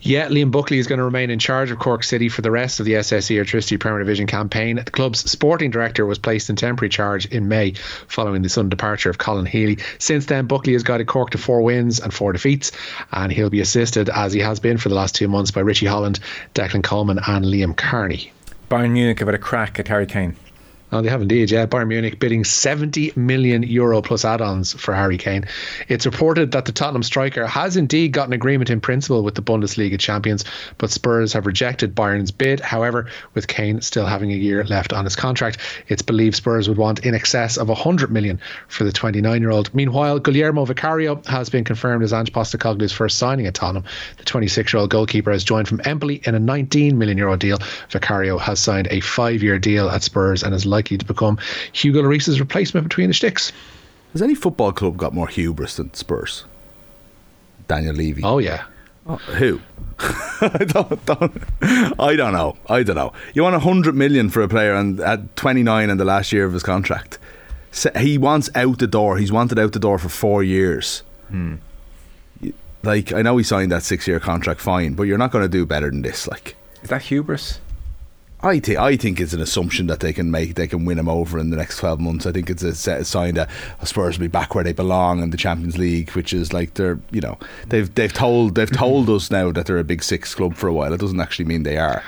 Yeah, 0.00 0.28
Liam 0.28 0.50
Buckley 0.50 0.78
is 0.78 0.86
going 0.86 0.98
to 0.98 1.04
remain 1.04 1.28
in 1.30 1.38
charge 1.38 1.70
of 1.70 1.78
Cork 1.78 2.02
City 2.02 2.28
for 2.30 2.40
the 2.40 2.50
rest 2.50 2.80
of 2.80 2.86
the 2.86 2.92
SSE 2.94 3.36
Airtricity 3.36 3.78
Premier 3.78 3.98
Division 3.98 4.26
campaign. 4.26 4.76
The 4.76 4.90
club's 4.90 5.30
sporting 5.30 5.70
director 5.70 6.06
was 6.06 6.18
placed 6.18 6.48
in 6.48 6.56
temporary 6.56 6.88
charge 6.88 7.26
in 7.26 7.48
May 7.48 7.74
following 8.08 8.40
the 8.42 8.48
sudden 8.48 8.70
departure 8.70 9.10
of 9.10 9.18
Colin 9.18 9.44
Healy. 9.46 9.78
Since 9.98 10.26
then, 10.26 10.46
Buckley 10.46 10.72
has 10.72 10.82
guided 10.82 11.06
Cork 11.06 11.30
to 11.30 11.38
four 11.38 11.60
wins 11.60 12.00
and 12.00 12.12
four 12.14 12.32
defeats, 12.32 12.72
and 13.12 13.30
he'll 13.30 13.50
be 13.50 13.60
assisted, 13.60 14.08
as 14.08 14.32
he 14.32 14.40
has 14.40 14.58
been 14.58 14.78
for 14.78 14.88
the 14.88 14.94
last 14.94 15.14
two 15.14 15.28
months, 15.28 15.50
by 15.50 15.60
Richie 15.60 15.86
Holland, 15.86 16.18
Declan 16.54 16.82
Coleman, 16.82 17.20
and 17.26 17.44
Liam 17.44 17.76
Carney. 17.76 18.32
Bayern 18.68 18.90
Munich 18.90 19.20
have 19.20 19.28
had 19.28 19.34
a 19.34 19.38
crack 19.38 19.78
at 19.78 19.86
Harry 19.86 20.06
Kane. 20.06 20.34
Oh, 20.96 21.02
they 21.02 21.10
have 21.10 21.20
indeed, 21.20 21.50
yeah. 21.50 21.66
Bayern 21.66 21.88
Munich 21.88 22.18
bidding 22.18 22.42
70 22.42 23.12
million 23.16 23.62
euro 23.62 24.00
plus 24.00 24.24
add 24.24 24.40
ons 24.40 24.72
for 24.72 24.94
Harry 24.94 25.18
Kane. 25.18 25.44
It's 25.88 26.06
reported 26.06 26.52
that 26.52 26.64
the 26.64 26.72
Tottenham 26.72 27.02
striker 27.02 27.46
has 27.46 27.76
indeed 27.76 28.12
got 28.12 28.28
an 28.28 28.32
agreement 28.32 28.70
in 28.70 28.80
principle 28.80 29.22
with 29.22 29.34
the 29.34 29.42
Bundesliga 29.42 29.98
champions, 29.98 30.46
but 30.78 30.90
Spurs 30.90 31.34
have 31.34 31.44
rejected 31.44 31.94
Bayern's 31.94 32.30
bid. 32.30 32.60
However, 32.60 33.10
with 33.34 33.46
Kane 33.46 33.82
still 33.82 34.06
having 34.06 34.32
a 34.32 34.36
year 34.36 34.64
left 34.64 34.94
on 34.94 35.04
his 35.04 35.16
contract, 35.16 35.58
it's 35.88 36.00
believed 36.00 36.34
Spurs 36.34 36.66
would 36.66 36.78
want 36.78 37.04
in 37.04 37.14
excess 37.14 37.58
of 37.58 37.68
100 37.68 38.10
million 38.10 38.40
for 38.68 38.84
the 38.84 38.92
29 38.92 39.42
year 39.42 39.50
old. 39.50 39.74
Meanwhile, 39.74 40.20
Guillermo 40.20 40.64
Vicario 40.64 41.20
has 41.26 41.50
been 41.50 41.64
confirmed 41.64 42.04
as 42.04 42.14
Ange 42.14 42.32
Postecoglou's 42.32 42.92
first 42.92 43.18
signing 43.18 43.46
at 43.46 43.52
Tottenham. 43.52 43.84
The 44.16 44.24
26 44.24 44.72
year 44.72 44.80
old 44.80 44.88
goalkeeper 44.88 45.30
has 45.30 45.44
joined 45.44 45.68
from 45.68 45.82
Empoli 45.84 46.22
in 46.24 46.34
a 46.34 46.40
19 46.40 46.96
million 46.96 47.18
euro 47.18 47.36
deal. 47.36 47.58
Vicario 47.90 48.38
has 48.38 48.60
signed 48.60 48.88
a 48.90 49.00
five 49.00 49.42
year 49.42 49.58
deal 49.58 49.90
at 49.90 50.02
Spurs 50.02 50.42
and 50.42 50.54
is 50.54 50.64
likely 50.64 50.85
to 50.88 51.04
become 51.04 51.38
Hugo 51.72 52.02
Lloris's 52.02 52.40
replacement 52.40 52.88
between 52.88 53.08
the 53.08 53.14
sticks. 53.14 53.52
Has 54.12 54.22
any 54.22 54.34
football 54.34 54.72
club 54.72 54.96
got 54.96 55.12
more 55.12 55.28
hubris 55.28 55.76
than 55.76 55.92
Spurs? 55.94 56.44
Daniel 57.68 57.94
Levy. 57.94 58.22
Oh 58.22 58.38
yeah. 58.38 58.64
Oh, 59.08 59.16
who? 59.16 59.60
I 59.98 60.64
don't, 60.66 61.06
don't, 61.06 61.42
I 62.00 62.16
don't 62.16 62.32
know. 62.32 62.56
I 62.68 62.82
don't 62.82 62.96
know. 62.96 63.12
You 63.34 63.42
want 63.42 63.54
a 63.54 63.60
hundred 63.60 63.94
million 63.94 64.30
for 64.30 64.42
a 64.42 64.48
player 64.48 64.74
and 64.74 64.98
at 65.00 65.36
29 65.36 65.90
in 65.90 65.96
the 65.96 66.04
last 66.04 66.32
year 66.32 66.44
of 66.44 66.52
his 66.52 66.62
contract. 66.62 67.18
He 67.98 68.18
wants 68.18 68.50
out 68.54 68.78
the 68.78 68.86
door. 68.86 69.18
He's 69.18 69.30
wanted 69.30 69.58
out 69.58 69.72
the 69.72 69.78
door 69.78 69.98
for 69.98 70.08
four 70.08 70.42
years. 70.42 71.02
Hmm. 71.28 71.56
Like 72.82 73.12
I 73.12 73.22
know 73.22 73.36
he 73.36 73.44
signed 73.44 73.72
that 73.72 73.82
six-year 73.82 74.20
contract, 74.20 74.60
fine, 74.60 74.94
but 74.94 75.04
you're 75.04 75.18
not 75.18 75.30
going 75.30 75.44
to 75.44 75.48
do 75.48 75.66
better 75.66 75.90
than 75.90 76.02
this. 76.02 76.26
Like, 76.26 76.56
is 76.82 76.88
that 76.90 77.02
hubris? 77.02 77.60
I 78.46 78.60
think 78.60 78.78
I 78.78 78.96
think 78.96 79.20
it's 79.20 79.32
an 79.32 79.40
assumption 79.40 79.88
that 79.88 80.00
they 80.00 80.12
can 80.12 80.30
make 80.30 80.54
they 80.54 80.68
can 80.68 80.84
win 80.84 80.98
him 80.98 81.08
over 81.08 81.38
in 81.38 81.50
the 81.50 81.56
next 81.56 81.78
twelve 81.78 82.00
months. 82.00 82.26
I 82.26 82.32
think 82.32 82.48
it's 82.48 82.62
a, 82.62 82.92
a 82.92 83.04
sign 83.04 83.34
that 83.34 83.50
Spurs 83.82 84.18
will 84.18 84.24
be 84.24 84.28
back 84.28 84.54
where 84.54 84.64
they 84.64 84.72
belong 84.72 85.22
in 85.22 85.30
the 85.30 85.36
Champions 85.36 85.76
League, 85.76 86.10
which 86.12 86.32
is 86.32 86.52
like 86.52 86.74
they're 86.74 86.98
you 87.10 87.20
know 87.20 87.38
they've 87.68 87.92
they've 87.94 88.12
told 88.12 88.54
they've 88.54 88.70
told 88.70 89.10
us 89.10 89.30
now 89.30 89.50
that 89.50 89.66
they're 89.66 89.78
a 89.78 89.84
big 89.84 90.02
six 90.02 90.34
club 90.34 90.54
for 90.54 90.68
a 90.68 90.72
while. 90.72 90.92
It 90.92 91.00
doesn't 91.00 91.20
actually 91.20 91.46
mean 91.46 91.64
they 91.64 91.78
are. 91.78 92.02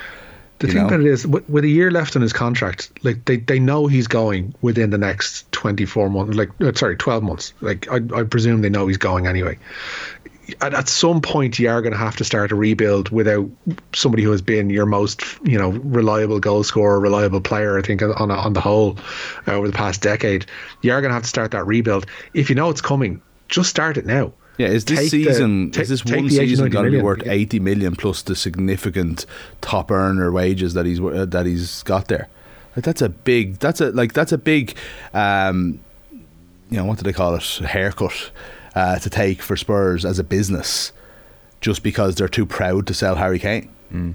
The 0.61 0.67
thing 0.67 0.83
know? 0.83 0.89
that 0.89 1.01
it 1.01 1.07
is, 1.07 1.27
with 1.27 1.63
a 1.63 1.69
year 1.69 1.91
left 1.91 2.17
on 2.17 2.23
his 2.23 2.33
contract, 2.33 2.91
like 3.05 3.25
they, 3.27 3.37
they 3.37 3.61
know 3.61 3.87
he's 3.87 4.09
going 4.09 4.55
within 4.61 4.91
the 4.91 4.99
next 4.99 5.51
twenty 5.53 5.85
four 5.85 6.11
months, 6.11 6.37
like 6.37 6.51
uh, 6.61 6.73
sorry, 6.75 6.97
twelve 6.97 7.23
months. 7.23 7.53
Like 7.61 7.89
I, 7.91 8.01
I 8.15 8.25
presume 8.25 8.63
they 8.63 8.69
know 8.69 8.89
he's 8.89 8.97
going 8.97 9.29
anyway 9.29 9.57
at, 10.61 10.75
at 10.75 10.89
some 10.89 11.21
point 11.21 11.59
you 11.59 11.69
are 11.69 11.83
going 11.83 11.93
to 11.93 11.99
have 11.99 12.17
to 12.17 12.25
start 12.25 12.53
a 12.53 12.55
rebuild 12.55 13.11
without 13.11 13.49
somebody 13.95 14.23
who 14.23 14.31
has 14.31 14.43
been 14.43 14.71
your 14.71 14.87
most 14.87 15.23
you 15.45 15.59
know 15.59 15.71
reliable 15.71 16.41
goal 16.41 16.65
scorer, 16.65 17.01
reliable 17.01 17.41
player. 17.41 17.79
I 17.79 17.83
think 17.83 18.03
on 18.03 18.31
on 18.31 18.53
the 18.53 18.61
whole 18.61 18.99
uh, 19.47 19.53
over 19.53 19.67
the 19.67 19.73
past 19.73 20.03
decade, 20.03 20.47
you 20.83 20.93
are 20.93 21.01
going 21.01 21.11
to 21.11 21.15
have 21.15 21.23
to 21.23 21.29
start 21.29 21.51
that 21.53 21.67
rebuild. 21.67 22.07
If 22.35 22.49
you 22.49 22.57
know 22.57 22.71
it's 22.71 22.81
coming, 22.81 23.21
just 23.49 23.71
start 23.71 23.97
it 23.97 24.07
now. 24.07 24.33
Yeah, 24.59 24.67
is 24.67 24.85
this 24.85 24.99
take 24.99 25.11
season 25.11 25.71
the, 25.71 25.81
is 25.81 25.89
this 25.89 26.05
one 26.05 26.29
season 26.29 26.69
going 26.71 26.87
to 26.87 26.91
be 26.91 27.01
worth 27.01 27.27
eighty 27.27 27.61
million 27.61 27.95
plus 27.95 28.23
the 28.23 28.35
significant 28.35 29.25
top 29.61 29.91
earner 29.91 30.33
wages 30.33 30.75
that 30.75 30.85
he's 30.85 31.01
uh, 31.01 31.27
that 31.29 31.47
he's 31.47 31.85
got 31.85 32.09
there? 32.09 32.29
Like 32.75 32.85
that's 32.85 33.01
a 33.01 33.09
big 33.09 33.59
that's 33.59 33.81
a 33.81 33.93
like 33.93 34.13
that's 34.13 34.33
a 34.33 34.39
big 34.39 34.77
um, 35.15 35.81
you 36.71 36.77
know 36.77 36.85
what 36.85 36.99
do 36.99 37.05
they 37.05 37.13
call 37.13 37.37
it 37.37 37.43
haircut 37.43 38.33
uh, 38.75 38.99
to 38.99 39.09
take 39.09 39.43
for 39.43 39.57
Spurs 39.57 40.05
as 40.05 40.19
a 40.19 40.25
business 40.25 40.93
just 41.61 41.83
because 41.83 42.17
they're 42.17 42.29
too 42.29 42.47
proud 42.47 42.87
to 42.89 42.95
sell 42.95 43.15
Harry 43.15 43.39
Kane. 43.39 43.69
Mm. 43.93 44.15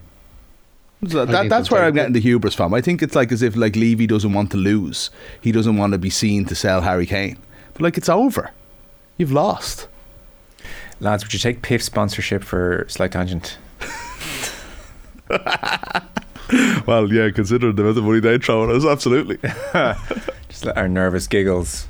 So 1.08 1.26
that, 1.26 1.50
that's 1.50 1.70
where 1.70 1.84
I'm 1.84 1.94
getting 1.94 2.14
the 2.14 2.22
hubris 2.22 2.56
from. 2.56 2.74
I 2.74 2.80
think 2.80 3.02
it's 3.02 3.16
like 3.16 3.32
as 3.32 3.42
if 3.42 3.56
like 3.56 3.76
Levy 3.76 4.08
doesn't 4.08 4.32
want 4.32 4.52
to 4.52 4.58
lose. 4.58 5.10
He 5.42 5.52
doesn't 5.52 5.76
want 5.78 5.92
to 5.94 5.98
be 5.98 6.10
seen 6.10 6.46
to 6.46 6.56
sell 6.56 6.82
Harry 6.82 7.06
Kane. 7.06 7.38
But 7.74 7.82
like 7.82 7.98
it's 7.98 8.10
over. 8.10 8.52
You've 9.18 9.32
lost. 9.32 9.88
Lads, 11.04 11.26
would 11.26 11.34
you 11.34 11.40
take 11.40 11.62
PIF 11.62 11.82
sponsorship 11.82 12.46
for 12.46 12.86
Slight 12.88 13.12
Tangent? 13.12 13.58
well, 16.88 17.12
yeah, 17.12 17.30
considering 17.30 17.76
the 17.76 17.82
amount 17.82 17.98
of 17.98 18.06
money 18.06 18.22
they 18.22 18.38
throw 18.38 18.64
at 18.64 18.74
us, 18.74 18.86
absolutely. 18.86 19.36
Just 20.48 20.64
let 20.64 20.78
our 20.78 20.88
nervous 20.88 21.28
giggles 21.28 21.90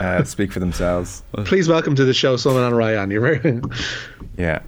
uh, 0.00 0.24
speak 0.24 0.50
for 0.50 0.60
themselves. 0.60 1.22
Please 1.44 1.68
welcome 1.68 1.94
to 1.94 2.06
the 2.06 2.14
show, 2.14 2.38
Simon 2.38 2.62
and 2.62 2.74
Ryan. 2.74 3.10
You're 3.10 3.20
very 3.20 3.60
yeah. 4.38 4.60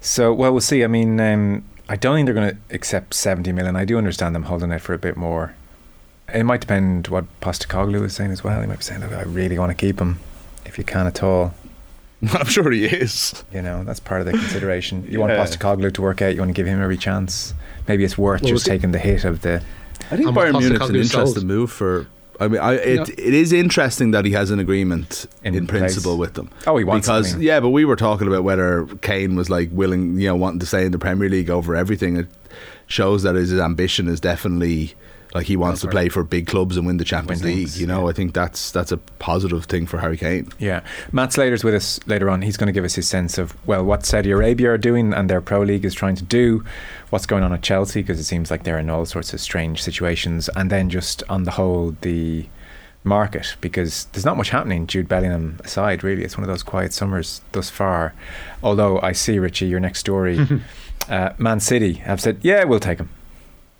So 0.00 0.32
well, 0.32 0.52
we'll 0.52 0.60
see. 0.60 0.84
I 0.84 0.86
mean, 0.86 1.18
um, 1.18 1.64
I 1.88 1.96
don't 1.96 2.14
think 2.14 2.26
they're 2.26 2.34
going 2.34 2.50
to 2.50 2.58
accept 2.70 3.14
seventy 3.14 3.50
million. 3.50 3.74
I 3.74 3.84
do 3.84 3.98
understand 3.98 4.36
them 4.36 4.44
holding 4.44 4.72
out 4.72 4.82
for 4.82 4.94
a 4.94 4.98
bit 4.98 5.16
more. 5.16 5.52
It 6.32 6.44
might 6.44 6.60
depend 6.60 7.08
what 7.08 7.24
Postecoglou 7.40 8.04
is 8.04 8.14
saying 8.14 8.30
as 8.30 8.44
well. 8.44 8.60
He 8.60 8.68
might 8.68 8.78
be 8.78 8.84
saying, 8.84 9.00
"Look, 9.00 9.12
I 9.12 9.22
really 9.22 9.58
want 9.58 9.70
to 9.70 9.74
keep 9.74 10.00
him, 10.00 10.20
if 10.64 10.78
you 10.78 10.84
can 10.84 11.08
at 11.08 11.20
all." 11.20 11.54
I'm 12.32 12.46
sure 12.46 12.70
he 12.70 12.84
is. 12.84 13.44
You 13.52 13.62
know, 13.62 13.84
that's 13.84 14.00
part 14.00 14.20
of 14.20 14.26
the 14.26 14.32
consideration. 14.32 15.04
You 15.04 15.12
yeah. 15.12 15.18
want 15.18 15.32
Postecoglou 15.32 15.92
to 15.94 16.02
work 16.02 16.22
out. 16.22 16.34
You 16.34 16.40
want 16.40 16.50
to 16.50 16.54
give 16.54 16.66
him 16.66 16.82
every 16.82 16.96
chance. 16.96 17.54
Maybe 17.88 18.04
it's 18.04 18.16
worth 18.16 18.42
well, 18.42 18.50
just 18.50 18.66
taking 18.66 18.92
the 18.92 18.98
hit 18.98 19.24
of 19.24 19.42
the. 19.42 19.62
I 20.10 20.16
think 20.16 20.28
Bayern 20.30 20.60
Munich's 20.60 20.90
an 20.90 20.96
interesting 20.96 21.26
sold. 21.26 21.44
move 21.44 21.72
for 21.72 22.06
I 22.40 22.48
mean, 22.48 22.60
I, 22.60 22.74
it, 22.74 23.08
it 23.10 23.34
is 23.34 23.52
interesting 23.52 24.10
that 24.10 24.24
he 24.24 24.32
has 24.32 24.50
an 24.50 24.58
agreement 24.58 25.26
in, 25.44 25.54
in 25.54 25.66
principle 25.66 26.18
with 26.18 26.34
them. 26.34 26.50
Oh, 26.66 26.76
he 26.76 26.84
wants 26.84 27.06
because 27.06 27.36
yeah, 27.36 27.60
but 27.60 27.70
we 27.70 27.84
were 27.84 27.96
talking 27.96 28.26
about 28.26 28.44
whether 28.44 28.86
Kane 29.02 29.36
was 29.36 29.50
like 29.50 29.68
willing, 29.72 30.18
you 30.18 30.28
know, 30.28 30.36
wanting 30.36 30.60
to 30.60 30.66
stay 30.66 30.84
in 30.84 30.92
the 30.92 30.98
Premier 30.98 31.28
League 31.28 31.50
over 31.50 31.76
everything. 31.76 32.16
It 32.16 32.26
shows 32.86 33.22
that 33.22 33.34
his 33.34 33.52
ambition 33.58 34.08
is 34.08 34.20
definitely 34.20 34.94
like 35.34 35.46
he 35.46 35.56
wants 35.56 35.80
to 35.80 35.88
play 35.88 36.08
for 36.08 36.22
big 36.22 36.46
clubs 36.46 36.76
and 36.76 36.86
win 36.86 36.96
the 36.96 37.04
Champions 37.04 37.42
win 37.42 37.50
League. 37.50 37.66
Things, 37.66 37.80
you 37.80 37.86
know, 37.86 38.04
yeah. 38.04 38.10
I 38.10 38.12
think 38.12 38.34
that's 38.34 38.70
that's 38.70 38.92
a 38.92 38.96
positive 38.96 39.64
thing 39.64 39.86
for 39.86 39.98
Harry 39.98 40.16
Kane. 40.16 40.48
Yeah, 40.58 40.82
Matt 41.10 41.32
Slater's 41.32 41.64
with 41.64 41.74
us 41.74 41.98
later 42.06 42.30
on. 42.30 42.42
He's 42.42 42.56
going 42.56 42.68
to 42.68 42.72
give 42.72 42.84
us 42.84 42.94
his 42.94 43.08
sense 43.08 43.36
of 43.36 43.54
well 43.66 43.84
what 43.84 44.06
Saudi 44.06 44.30
Arabia 44.30 44.70
are 44.70 44.78
doing 44.78 45.12
and 45.12 45.28
their 45.28 45.40
pro 45.40 45.62
league 45.62 45.84
is 45.84 45.92
trying 45.92 46.14
to 46.16 46.24
do, 46.24 46.64
what's 47.10 47.26
going 47.26 47.42
on 47.42 47.52
at 47.52 47.62
Chelsea 47.62 48.00
because 48.00 48.20
it 48.20 48.24
seems 48.24 48.50
like 48.50 48.62
they're 48.62 48.78
in 48.78 48.88
all 48.88 49.04
sorts 49.04 49.34
of 49.34 49.40
strange 49.40 49.82
situations, 49.82 50.48
and 50.56 50.70
then 50.70 50.88
just 50.88 51.22
on 51.28 51.42
the 51.42 51.52
whole 51.52 51.96
the 52.02 52.46
market 53.02 53.56
because 53.60 54.06
there's 54.12 54.24
not 54.24 54.36
much 54.36 54.50
happening. 54.50 54.86
Jude 54.86 55.08
Bellingham 55.08 55.60
aside, 55.64 56.04
really, 56.04 56.24
it's 56.24 56.36
one 56.36 56.44
of 56.44 56.48
those 56.48 56.62
quiet 56.62 56.92
summers 56.92 57.40
thus 57.52 57.70
far. 57.70 58.14
Although 58.62 59.00
I 59.00 59.12
see 59.12 59.38
Richie, 59.38 59.66
your 59.66 59.80
next 59.80 59.98
story, 59.98 60.38
uh, 61.08 61.30
Man 61.38 61.60
City 61.60 61.94
have 61.94 62.20
said, 62.20 62.38
yeah, 62.42 62.64
we'll 62.64 62.80
take 62.80 62.98
him. 62.98 63.10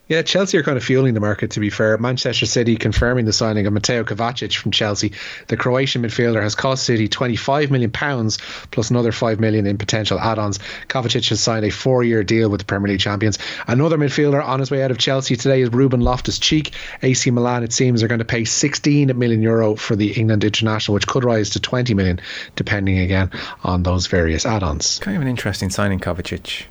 Yeah, 0.07 0.21
Chelsea 0.21 0.59
are 0.59 0.63
kind 0.63 0.77
of 0.77 0.85
fueling 0.85 1.15
the 1.15 1.21
market, 1.21 1.53
to 1.53 1.61
be 1.61 1.71
fair. 1.71 1.97
Manchester 1.97 2.45
City 2.45 2.77
confirming 2.77 3.25
the 3.25 3.33
signing 3.33 3.67
of 3.67 3.73
Mateo 3.73 4.05
Kovacic 4.05 4.55
from 4.55 4.71
Chelsea. 4.71 5.13
The 5.49 5.57
Croatian 5.57 6.03
midfielder 6.03 6.43
has 6.43 6.55
cost 6.55 6.85
City 6.85 7.09
£25 7.09 7.71
million 7.71 7.91
plus 7.91 8.91
another 8.91 9.13
£5 9.13 9.41
million 9.41 9.67
in 9.67 9.79
potential 9.79 10.21
add 10.21 10.39
ons. 10.39 10.59
Kovacic 10.89 11.31
has 11.31 11.41
signed 11.41 11.65
a 11.65 11.71
four 11.71 12.05
year 12.05 12.23
deal 12.23 12.51
with 12.51 12.61
the 12.61 12.67
Premier 12.67 12.93
League 12.93 13.01
champions. 13.01 13.39
Another 13.67 13.97
midfielder 13.97 14.45
on 14.45 14.61
his 14.61 14.71
way 14.71 14.83
out 14.83 14.91
of 14.91 14.99
Chelsea 14.99 15.37
today 15.37 15.63
is 15.63 15.71
Ruben 15.71 16.03
Loftus 16.03 16.39
Cheek. 16.39 16.75
AC 17.03 17.31
Milan, 17.31 17.65
it 17.65 17.73
seems, 17.73 18.03
are 18.03 18.09
going 18.09 18.19
to 18.19 18.27
pay 18.27 18.45
16 18.45 19.19
million 19.19 19.41
euro 19.41 19.75
for 19.75 19.97
the 19.97 20.13
England 20.13 20.45
international, 20.45 20.95
which 20.95 21.07
could 21.07 21.25
rise 21.25 21.49
to 21.51 21.61
20 21.61 21.95
million, 21.95 22.21
depending 22.57 22.99
again 22.99 23.31
on 23.63 23.83
those 23.83 24.07
various 24.07 24.45
add 24.45 24.63
ons. 24.63 24.99
Kind 24.99 25.17
of 25.17 25.23
an 25.23 25.29
interesting 25.29 25.71
signing, 25.71 25.99
Kovacic. 25.99 26.67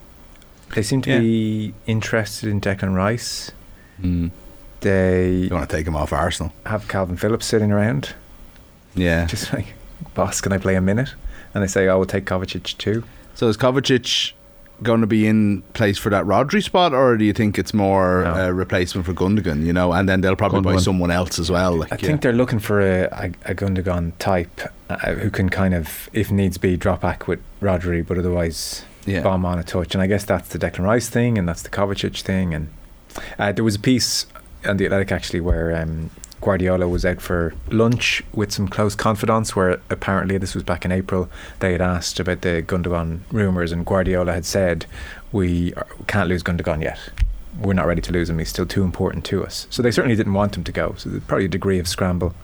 They 0.73 0.83
seem 0.83 1.01
to 1.03 1.11
yeah. 1.11 1.19
be 1.19 1.73
interested 1.85 2.49
in 2.49 2.59
Declan 2.59 2.95
Rice. 2.95 3.51
Mm. 4.01 4.31
They 4.81 5.31
you 5.31 5.49
want 5.49 5.69
to 5.69 5.75
take 5.75 5.87
him 5.87 5.95
off 5.95 6.11
Arsenal? 6.11 6.51
Have 6.65 6.87
Kalvin 6.87 7.17
Phillips 7.17 7.45
sitting 7.45 7.71
around. 7.71 8.13
Yeah, 8.95 9.25
just 9.27 9.53
like 9.53 9.73
boss, 10.13 10.41
can 10.41 10.51
I 10.51 10.57
play 10.57 10.75
a 10.75 10.81
minute? 10.81 11.13
And 11.53 11.63
they 11.63 11.67
say, 11.67 11.87
"I 11.87 11.95
will 11.95 12.05
take 12.05 12.25
Kovacic 12.25 12.77
too." 12.77 13.03
So 13.35 13.47
is 13.47 13.57
Kovacic 13.57 14.33
going 14.81 15.01
to 15.01 15.07
be 15.07 15.27
in 15.27 15.61
place 15.73 15.97
for 15.97 16.09
that 16.09 16.25
Rodri 16.25 16.61
spot, 16.61 16.93
or 16.93 17.15
do 17.17 17.23
you 17.23 17.33
think 17.33 17.57
it's 17.57 17.73
more 17.73 18.23
no. 18.23 18.33
a 18.33 18.53
replacement 18.53 19.05
for 19.05 19.13
Gundogan? 19.13 19.65
You 19.65 19.73
know, 19.73 19.93
and 19.93 20.09
then 20.09 20.21
they'll 20.21 20.35
probably 20.35 20.61
Gundogan. 20.61 20.75
buy 20.75 20.81
someone 20.81 21.11
else 21.11 21.39
as 21.39 21.49
well. 21.49 21.77
Like, 21.77 21.93
I 21.93 21.95
yeah. 21.95 22.07
think 22.07 22.21
they're 22.21 22.33
looking 22.33 22.59
for 22.59 22.81
a, 22.81 23.03
a, 23.45 23.51
a 23.51 23.55
Gundogan 23.55 24.13
type 24.19 24.61
uh, 24.89 25.13
who 25.13 25.29
can 25.29 25.49
kind 25.49 25.73
of, 25.73 26.09
if 26.13 26.31
needs 26.31 26.57
be, 26.57 26.75
drop 26.75 27.01
back 27.01 27.27
with 27.27 27.39
Rodri, 27.61 28.05
but 28.05 28.17
otherwise 28.17 28.83
yeah. 29.05 29.21
bomb 29.21 29.45
on 29.45 29.59
a 29.59 29.63
touch. 29.63 29.93
And 29.93 30.01
I 30.01 30.07
guess 30.07 30.25
that's 30.25 30.49
the 30.49 30.59
Declan 30.59 30.83
Rice 30.83 31.09
thing, 31.09 31.37
and 31.37 31.47
that's 31.47 31.61
the 31.61 31.69
Kovacic 31.69 32.21
thing. 32.21 32.53
And 32.53 32.69
uh, 33.37 33.51
there 33.51 33.63
was 33.63 33.75
a 33.75 33.79
piece 33.79 34.25
on 34.65 34.77
the 34.77 34.85
Athletic 34.85 35.11
actually 35.11 35.41
where 35.41 35.75
um, 35.75 36.09
Guardiola 36.41 36.87
was 36.87 37.05
out 37.05 37.21
for 37.21 37.53
lunch 37.69 38.21
with 38.33 38.51
some 38.51 38.67
close 38.67 38.95
confidants, 38.95 39.55
where 39.55 39.79
apparently 39.89 40.37
this 40.37 40.53
was 40.53 40.63
back 40.63 40.85
in 40.85 40.91
April. 40.91 41.29
They 41.59 41.71
had 41.71 41.81
asked 41.81 42.19
about 42.19 42.41
the 42.41 42.61
Gundogan 42.61 43.21
rumours, 43.31 43.71
and 43.71 43.85
Guardiola 43.85 44.33
had 44.33 44.45
said, 44.45 44.85
"We 45.31 45.73
can't 46.07 46.29
lose 46.29 46.43
Gundogan 46.43 46.81
yet. 46.81 46.99
We're 47.59 47.73
not 47.73 47.87
ready 47.87 48.01
to 48.01 48.11
lose 48.11 48.29
him. 48.29 48.39
He's 48.39 48.49
still 48.49 48.65
too 48.65 48.83
important 48.83 49.25
to 49.25 49.45
us." 49.45 49.67
So 49.69 49.81
they 49.81 49.91
certainly 49.91 50.17
didn't 50.17 50.33
want 50.33 50.57
him 50.57 50.63
to 50.65 50.71
go. 50.71 50.95
So 50.97 51.09
there's 51.09 51.23
probably 51.23 51.45
a 51.45 51.49
degree 51.49 51.79
of 51.79 51.87
scramble. 51.87 52.35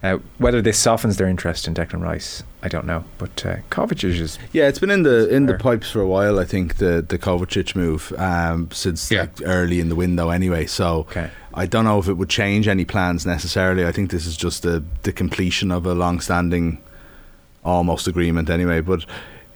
Uh, 0.00 0.18
whether 0.38 0.62
this 0.62 0.78
softens 0.78 1.16
their 1.16 1.26
interest 1.26 1.66
in 1.66 1.74
Declan 1.74 2.00
Rice, 2.00 2.44
I 2.62 2.68
don't 2.68 2.86
know. 2.86 3.04
But 3.18 3.44
uh, 3.44 3.56
Kovacic 3.70 4.04
is 4.04 4.38
Yeah, 4.52 4.68
it's 4.68 4.78
been 4.78 4.90
in 4.90 5.02
the 5.02 5.28
in 5.28 5.46
the 5.46 5.54
pipes 5.54 5.90
for 5.90 6.00
a 6.00 6.06
while. 6.06 6.38
I 6.38 6.44
think 6.44 6.76
the 6.76 7.04
the 7.06 7.18
Kovacic 7.18 7.74
move 7.74 8.12
um, 8.16 8.70
since 8.70 9.10
like 9.10 9.40
early 9.44 9.80
in 9.80 9.88
the 9.88 9.96
window 9.96 10.30
anyway. 10.30 10.66
So 10.66 11.06
I 11.52 11.66
don't 11.66 11.84
know 11.84 11.98
if 11.98 12.06
it 12.06 12.14
would 12.14 12.28
change 12.28 12.68
any 12.68 12.84
plans 12.84 13.26
necessarily. 13.26 13.84
I 13.84 13.92
think 13.92 14.10
this 14.10 14.26
is 14.26 14.36
just 14.36 14.62
the 14.62 14.84
the 15.02 15.12
completion 15.12 15.72
of 15.72 15.84
a 15.84 15.94
long-standing 15.94 16.78
almost 17.64 18.06
agreement 18.06 18.50
anyway. 18.50 18.80
But 18.80 19.04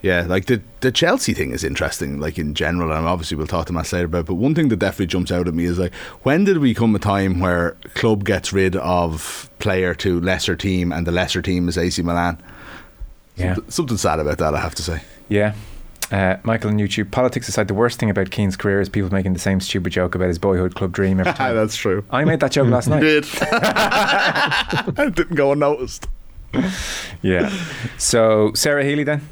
yeah, 0.03 0.25
like 0.27 0.45
the 0.45 0.61
the 0.81 0.91
Chelsea 0.91 1.33
thing 1.33 1.51
is 1.51 1.63
interesting. 1.63 2.19
Like 2.19 2.37
in 2.37 2.53
general, 2.53 2.91
and 2.91 3.07
obviously 3.07 3.37
we'll 3.37 3.47
talk 3.47 3.67
to 3.67 3.73
Matt 3.73 3.91
later 3.91 4.05
about. 4.05 4.25
But 4.25 4.35
one 4.35 4.53
thing 4.53 4.67
that 4.67 4.77
definitely 4.77 5.07
jumps 5.07 5.31
out 5.31 5.47
at 5.47 5.53
me 5.53 5.63
is 5.63 5.79
like 5.79 5.93
when 6.23 6.43
did 6.43 6.57
we 6.57 6.73
come 6.73 6.93
a 6.93 6.99
time 6.99 7.39
where 7.39 7.71
club 7.95 8.25
gets 8.25 8.51
rid 8.53 8.75
of 8.75 9.49
player 9.59 9.95
to 9.95 10.19
lesser 10.19 10.57
team 10.57 10.91
and 10.91 11.07
the 11.07 11.11
lesser 11.11 11.41
team 11.41 11.69
is 11.69 11.77
AC 11.77 12.01
Milan? 12.01 12.37
Yeah. 13.37 13.55
Something, 13.55 13.71
something 13.71 13.97
sad 13.97 14.19
about 14.19 14.37
that, 14.39 14.53
I 14.53 14.59
have 14.59 14.75
to 14.75 14.83
say. 14.83 15.01
Yeah. 15.29 15.55
Uh, 16.11 16.35
Michael 16.43 16.69
on 16.69 16.77
YouTube. 16.77 17.09
Politics 17.09 17.47
aside, 17.47 17.67
the 17.69 17.73
worst 17.73 17.97
thing 17.97 18.09
about 18.09 18.29
Keane's 18.29 18.55
career 18.57 18.81
is 18.81 18.89
people 18.89 19.09
making 19.11 19.33
the 19.33 19.39
same 19.39 19.59
stupid 19.59 19.93
joke 19.93 20.13
about 20.15 20.27
his 20.27 20.37
boyhood 20.37 20.75
club 20.75 20.91
dream 20.91 21.19
every 21.19 21.33
time. 21.43 21.55
That's 21.55 21.75
true. 21.77 22.03
I 22.11 22.25
made 22.25 22.41
that 22.41 22.51
joke 22.51 22.67
last 22.67 22.87
night. 22.89 22.99
Did. 22.99 23.25
it 23.25 25.15
didn't 25.15 25.35
go 25.35 25.53
unnoticed. 25.53 26.07
Yeah. 27.21 27.49
So 27.97 28.51
Sarah 28.53 28.83
Healy 28.83 29.05
then. 29.05 29.27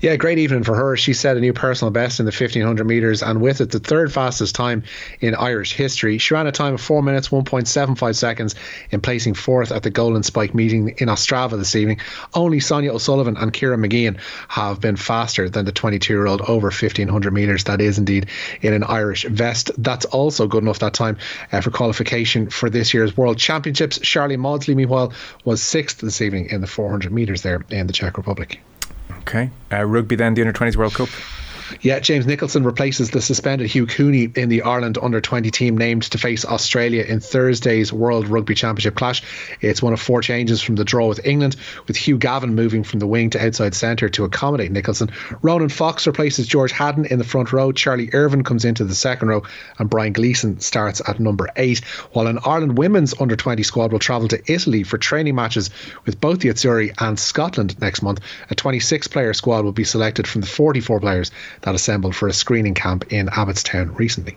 Yeah, 0.00 0.16
great 0.16 0.38
evening 0.38 0.62
for 0.62 0.74
her. 0.74 0.96
She 0.96 1.12
set 1.12 1.36
a 1.36 1.40
new 1.40 1.52
personal 1.52 1.90
best 1.90 2.20
in 2.20 2.26
the 2.26 2.30
1500 2.30 2.86
metres 2.86 3.22
and 3.22 3.40
with 3.40 3.60
it 3.60 3.70
the 3.70 3.80
third 3.80 4.12
fastest 4.12 4.54
time 4.54 4.84
in 5.20 5.34
Irish 5.34 5.72
history. 5.74 6.18
She 6.18 6.34
ran 6.34 6.46
a 6.46 6.52
time 6.52 6.74
of 6.74 6.80
4 6.80 7.02
minutes 7.02 7.28
1.75 7.28 8.16
seconds 8.16 8.54
in 8.90 9.00
placing 9.00 9.34
fourth 9.34 9.72
at 9.72 9.82
the 9.82 9.90
Golden 9.90 10.22
Spike 10.22 10.54
meeting 10.54 10.94
in 10.98 11.08
Ostrava 11.08 11.58
this 11.58 11.74
evening. 11.74 12.00
Only 12.34 12.60
Sonia 12.60 12.92
O'Sullivan 12.92 13.36
and 13.36 13.54
Ciara 13.54 13.76
Mageean 13.76 14.18
have 14.48 14.80
been 14.80 14.96
faster 14.96 15.48
than 15.48 15.64
the 15.64 15.72
22 15.72 16.12
year 16.12 16.26
old 16.26 16.42
over 16.42 16.68
1500 16.68 17.32
metres. 17.32 17.64
That 17.64 17.80
is 17.80 17.98
indeed 17.98 18.26
in 18.62 18.72
an 18.72 18.84
Irish 18.84 19.24
vest. 19.24 19.70
That's 19.78 20.04
also 20.06 20.46
good 20.46 20.62
enough 20.62 20.78
that 20.80 20.94
time 20.94 21.18
uh, 21.52 21.60
for 21.60 21.70
qualification 21.70 22.50
for 22.50 22.70
this 22.70 22.94
year's 22.94 23.16
World 23.16 23.38
Championships. 23.38 23.98
Charlie 23.98 24.36
Maudsley, 24.36 24.74
meanwhile, 24.74 25.12
was 25.44 25.62
sixth 25.62 26.00
this 26.00 26.20
evening 26.20 26.50
in 26.50 26.60
the 26.60 26.66
400 26.66 27.12
metres 27.12 27.42
there 27.42 27.64
in 27.70 27.86
the 27.86 27.92
Czech 27.92 28.16
Republic. 28.16 28.60
Okay. 29.28 29.50
Uh, 29.70 29.84
rugby 29.84 30.16
then, 30.16 30.32
the 30.32 30.40
Under 30.40 30.54
20s 30.54 30.76
World 30.76 30.94
Cup. 30.94 31.10
Yeah, 31.80 31.98
James 32.00 32.26
Nicholson 32.26 32.64
replaces 32.64 33.10
the 33.10 33.20
suspended 33.20 33.70
Hugh 33.70 33.86
Cooney 33.86 34.30
in 34.34 34.48
the 34.48 34.62
Ireland 34.62 34.98
under 35.00 35.20
20 35.20 35.50
team 35.50 35.76
named 35.76 36.02
to 36.04 36.18
face 36.18 36.44
Australia 36.44 37.04
in 37.04 37.20
Thursday's 37.20 37.92
World 37.92 38.28
Rugby 38.28 38.54
Championship 38.54 38.94
clash. 38.94 39.22
It's 39.60 39.82
one 39.82 39.92
of 39.92 40.00
four 40.00 40.22
changes 40.22 40.62
from 40.62 40.76
the 40.76 40.84
draw 40.84 41.08
with 41.08 41.24
England, 41.26 41.56
with 41.86 41.96
Hugh 41.96 42.18
Gavin 42.18 42.54
moving 42.54 42.82
from 42.82 42.98
the 42.98 43.06
wing 43.06 43.30
to 43.30 43.44
outside 43.44 43.74
centre 43.74 44.08
to 44.08 44.24
accommodate 44.24 44.72
Nicholson. 44.72 45.10
Ronan 45.42 45.68
Fox 45.68 46.06
replaces 46.06 46.46
George 46.46 46.72
Haddon 46.72 47.04
in 47.06 47.18
the 47.18 47.24
front 47.24 47.52
row. 47.52 47.72
Charlie 47.72 48.10
Irvin 48.12 48.44
comes 48.44 48.64
into 48.64 48.84
the 48.84 48.94
second 48.94 49.28
row, 49.28 49.42
and 49.78 49.90
Brian 49.90 50.12
Gleeson 50.12 50.60
starts 50.60 51.02
at 51.06 51.20
number 51.20 51.48
eight. 51.56 51.80
While 52.12 52.26
an 52.26 52.38
Ireland 52.44 52.78
women's 52.78 53.14
under 53.20 53.36
20 53.36 53.62
squad 53.62 53.92
will 53.92 53.98
travel 53.98 54.28
to 54.28 54.52
Italy 54.52 54.82
for 54.82 54.98
training 54.98 55.34
matches 55.34 55.70
with 56.06 56.20
both 56.20 56.40
the 56.40 56.48
Azzurri 56.48 56.94
and 56.98 57.18
Scotland 57.18 57.80
next 57.80 58.02
month, 58.02 58.20
a 58.50 58.54
26 58.54 59.08
player 59.08 59.34
squad 59.34 59.64
will 59.64 59.72
be 59.72 59.84
selected 59.84 60.26
from 60.26 60.40
the 60.40 60.46
44 60.46 61.00
players 61.00 61.30
that 61.62 61.74
assembled 61.74 62.14
for 62.14 62.28
a 62.28 62.32
screening 62.32 62.74
camp 62.74 63.12
in 63.12 63.26
Abbottstown 63.28 63.98
recently. 63.98 64.36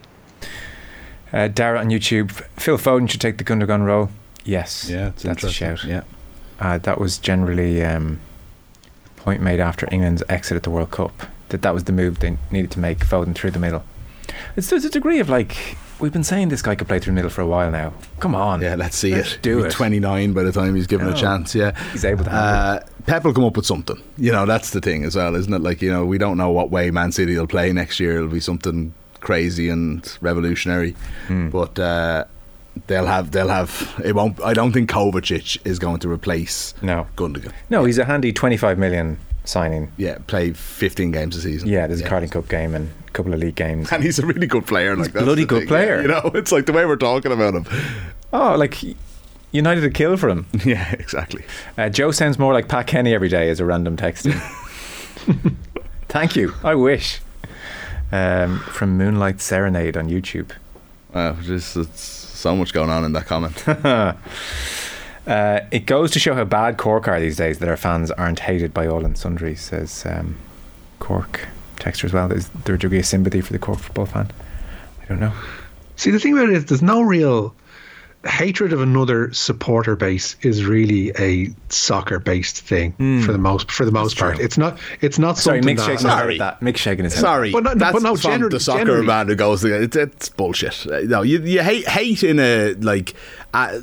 Uh, 1.33 1.47
Dara 1.47 1.79
on 1.79 1.89
YouTube. 1.89 2.31
Phil 2.57 2.77
Foden 2.77 3.09
should 3.09 3.21
take 3.21 3.37
the 3.37 3.43
Gundogan 3.43 3.85
role. 3.85 4.09
Yes. 4.43 4.89
Yeah, 4.89 5.09
it's 5.09 5.23
that's 5.23 5.43
a 5.43 5.51
shout. 5.51 5.83
Yeah. 5.83 6.03
Uh, 6.59 6.77
that 6.79 6.99
was 6.99 7.17
generally 7.17 7.83
um, 7.83 8.19
a 9.05 9.21
point 9.21 9.41
made 9.41 9.59
after 9.59 9.87
England's 9.91 10.23
exit 10.29 10.57
at 10.57 10.63
the 10.63 10.69
World 10.69 10.91
Cup. 10.91 11.27
That 11.49 11.61
that 11.61 11.73
was 11.73 11.85
the 11.85 11.91
move 11.91 12.19
they 12.19 12.37
needed 12.49 12.71
to 12.71 12.79
make. 12.79 12.99
Foden 12.99 13.35
through 13.35 13.51
the 13.51 13.59
middle. 13.59 13.83
It's, 14.55 14.69
there's 14.69 14.85
a 14.85 14.89
degree 14.89 15.19
of 15.19 15.29
like 15.29 15.77
we've 16.01 16.11
been 16.13 16.23
saying 16.23 16.49
this 16.49 16.61
guy 16.61 16.75
could 16.75 16.87
play 16.87 16.99
through 16.99 17.11
the 17.11 17.15
middle 17.15 17.29
for 17.29 17.41
a 17.41 17.47
while 17.47 17.71
now. 17.71 17.93
Come 18.19 18.35
on. 18.35 18.61
Yeah, 18.61 18.75
let's 18.75 18.97
see 18.97 19.13
Let's 19.15 19.35
it. 19.35 19.41
Do 19.41 19.63
it. 19.65 19.71
29 19.71 20.33
by 20.33 20.43
the 20.43 20.51
time 20.51 20.75
he's 20.75 20.87
given 20.87 21.07
No. 21.07 21.13
a 21.13 21.15
chance. 21.15 21.53
Yeah, 21.55 21.71
He's 21.91 22.03
able 22.05 22.23
to 22.25 22.29
handle 22.29 22.49
Uh, 22.49 22.79
Pep 23.05 23.23
will 23.23 23.33
come 23.33 23.45
up 23.45 23.55
with 23.55 23.65
something. 23.65 24.01
You 24.17 24.31
know, 24.31 24.45
that's 24.45 24.71
the 24.71 24.81
thing 24.81 25.03
as 25.05 25.15
well, 25.15 25.35
isn't 25.35 25.53
it? 25.53 25.61
Like 25.61 25.81
you 25.81 25.91
know, 25.91 26.05
we 26.05 26.17
don't 26.17 26.37
know 26.37 26.51
what 26.51 26.69
way 26.71 26.91
Man 26.91 27.11
City 27.11 27.35
will 27.37 27.47
play 27.47 27.71
next 27.73 27.99
year. 27.99 28.17
It'll 28.17 28.27
be 28.27 28.39
something 28.39 28.93
crazy 29.21 29.69
and 29.69 30.05
revolutionary, 30.21 30.95
Hmm. 31.27 31.49
but. 31.49 31.77
Uh, 31.79 32.25
They'll 32.87 33.05
have, 33.05 33.31
they'll 33.31 33.49
have. 33.49 34.01
It 34.03 34.15
won't. 34.15 34.41
I 34.41 34.53
don't 34.53 34.71
think 34.71 34.89
Kovacic 34.89 35.57
is 35.65 35.77
going 35.77 35.99
to 35.99 36.09
replace 36.09 36.73
No. 36.81 37.05
Gundogan. 37.17 37.51
No, 37.69 37.83
he's 37.83 37.97
a 37.97 38.05
handy 38.05 38.31
25 38.31 38.77
million 38.77 39.17
signing. 39.43 39.91
Yeah, 39.97 40.17
play 40.27 40.53
15 40.53 41.11
games 41.11 41.35
a 41.35 41.41
season. 41.41 41.67
Yeah, 41.69 41.87
there's 41.87 42.01
a 42.01 42.07
Carling 42.07 42.29
Cup 42.29 42.47
game 42.47 42.73
and 42.75 42.89
a 43.07 43.11
couple 43.11 43.33
of 43.33 43.39
league 43.39 43.55
games. 43.55 43.91
and 43.91 44.03
he's 44.03 44.19
a 44.19 44.25
really 44.25 44.47
good 44.47 44.65
player. 44.67 44.95
Like 44.95 45.11
that's 45.13 45.23
bloody 45.25 45.45
good 45.45 45.59
thing, 45.61 45.67
player. 45.67 45.95
yeah. 45.97 46.01
You 46.01 46.07
know, 46.07 46.31
it's 46.35 46.51
like 46.51 46.65
the 46.65 46.73
way 46.73 46.85
we're 46.85 46.95
talking 46.95 47.31
about 47.31 47.53
him. 47.55 47.65
Oh, 48.33 48.55
like 48.55 48.77
United 49.51 49.83
a 49.83 49.89
kill 49.89 50.15
for 50.17 50.29
him. 50.29 50.45
Yeah, 50.65 50.91
exactly. 50.93 51.43
Uh, 51.77 51.89
Joe 51.89 52.11
sounds 52.11 52.39
more 52.39 52.53
like 52.53 52.67
Pat 52.67 52.87
Kenny 52.87 53.13
every 53.13 53.29
day 53.29 53.49
as 53.49 53.59
a 53.59 53.65
random 53.65 53.97
texting. 53.97 54.39
Thank 56.07 56.35
you. 56.35 56.53
I 56.63 56.75
wish. 56.75 57.19
Um, 58.11 58.59
from 58.59 58.97
Moonlight 58.97 59.39
Serenade 59.39 59.95
on 59.97 60.09
YouTube. 60.09 60.51
Wow, 61.13 61.33
just 61.41 61.75
it's 61.77 62.01
so 62.01 62.55
much 62.55 62.73
going 62.73 62.89
on 62.89 63.03
in 63.05 63.13
that 63.13 63.25
comment. 63.25 63.55
Uh, 65.27 65.61
it 65.71 65.85
goes 65.85 66.11
to 66.11 66.19
show 66.19 66.33
how 66.33 66.43
bad 66.43 66.77
Cork 66.77 67.07
are 67.07 67.19
these 67.19 67.37
days 67.37 67.59
that 67.59 67.69
our 67.69 67.77
fans 67.77 68.09
aren't 68.11 68.39
hated 68.39 68.73
by 68.73 68.87
all 68.87 69.05
and 69.05 69.17
sundry, 69.17 69.55
says 69.55 70.03
um, 70.05 70.35
Cork 70.99 71.47
texture 71.77 72.07
as 72.07 72.13
well. 72.13 72.31
Is 72.31 72.49
there 72.65 72.75
a 72.75 72.79
degree 72.79 72.99
of 72.99 73.05
sympathy 73.05 73.41
for 73.41 73.53
the 73.53 73.59
Cork 73.59 73.79
football 73.79 74.07
fan? 74.07 74.31
I 75.01 75.05
don't 75.05 75.19
know. 75.19 75.33
See, 75.95 76.09
the 76.09 76.19
thing 76.19 76.33
about 76.33 76.49
it 76.49 76.55
is, 76.55 76.65
there's 76.65 76.81
no 76.81 77.01
real 77.01 77.53
hatred 78.25 78.71
of 78.71 78.81
another 78.81 79.33
supporter 79.33 79.95
base 79.95 80.35
is 80.41 80.63
really 80.63 81.11
a 81.17 81.49
soccer 81.69 82.19
based 82.19 82.61
thing 82.61 82.91
for 83.25 83.31
the 83.31 83.37
most 83.39 83.71
for 83.71 83.83
the 83.83 83.91
most 83.91 84.17
part. 84.17 84.39
It's 84.39 84.57
not. 84.59 84.77
It's 85.01 85.17
not 85.17 85.37
Sorry, 85.39 85.57
something 85.59 85.75
Mick's 85.75 85.81
that. 85.87 85.99
shaking 85.99 86.07
his 86.07 86.13
head 86.19 86.29
at 86.31 86.37
that. 86.37 86.61
Mick's 86.61 86.81
shaking 86.81 87.03
his 87.05 87.13
head. 87.15 87.21
Sorry, 87.21 87.51
But 87.51 87.63
no- 87.63 87.73
that's 87.73 87.93
but 87.93 88.03
no, 88.03 88.15
from 88.15 88.31
gener- 88.41 88.51
the 88.51 88.59
soccer 88.59 88.79
generally- 88.79 89.07
man 89.07 89.27
who 89.27 89.35
goes. 89.35 89.61
to- 89.61 89.81
It's, 89.81 89.95
it's 89.95 90.29
bullshit. 90.29 90.85
Uh, 90.85 90.99
No, 91.01 91.23
you 91.23 91.39
you 91.41 91.63
hate 91.63 91.87
hate 91.87 92.23
in 92.23 92.39
a 92.39 92.73
like. 92.75 93.13
Uh, 93.53 93.81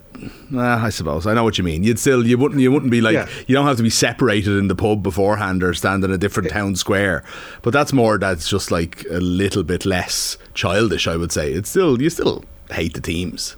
uh, 0.55 0.61
I 0.61 0.89
suppose 0.89 1.27
I 1.27 1.35
know 1.35 1.45
what 1.45 1.59
you 1.59 1.65
mean. 1.65 1.83
You'd 1.85 1.99
still 1.99 2.27
you 2.27 2.39
wouldn't 2.39 2.61
you 2.61 2.71
wouldn't 2.73 2.91
be 2.93 3.01
like 3.03 3.15
Yeah. 3.15 3.29
you 3.49 3.55
don't 3.55 3.67
have 3.67 3.77
to 3.79 3.83
be 3.83 3.91
separated 3.91 4.57
in 4.57 4.69
the 4.69 4.75
pub 4.75 5.03
beforehand 5.03 5.63
or 5.63 5.75
stand 5.75 6.05
in 6.05 6.11
a 6.11 6.17
different 6.17 6.49
town 6.51 6.77
square. 6.77 7.23
But 7.63 7.73
that's 7.73 7.93
more 7.93 8.17
that's 8.19 8.49
just 8.49 8.71
like 8.71 9.05
a 9.11 9.19
little 9.21 9.65
bit 9.65 9.85
less 9.85 10.39
childish. 10.55 11.07
I 11.09 11.17
would 11.17 11.33
say 11.33 11.53
it's 11.53 11.69
still 11.69 12.01
you 12.01 12.09
still 12.09 12.45
hate 12.71 12.95
the 12.95 13.01
teams. 13.03 13.57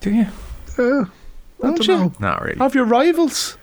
Do 0.00 0.12
you? 0.12 0.26
Uh, 0.78 1.04
I 1.62 1.74
don't 1.74 1.88
know. 1.88 2.12
Not 2.18 2.42
really. 2.42 2.60
Of 2.60 2.74
your 2.74 2.84
rivals. 2.84 3.56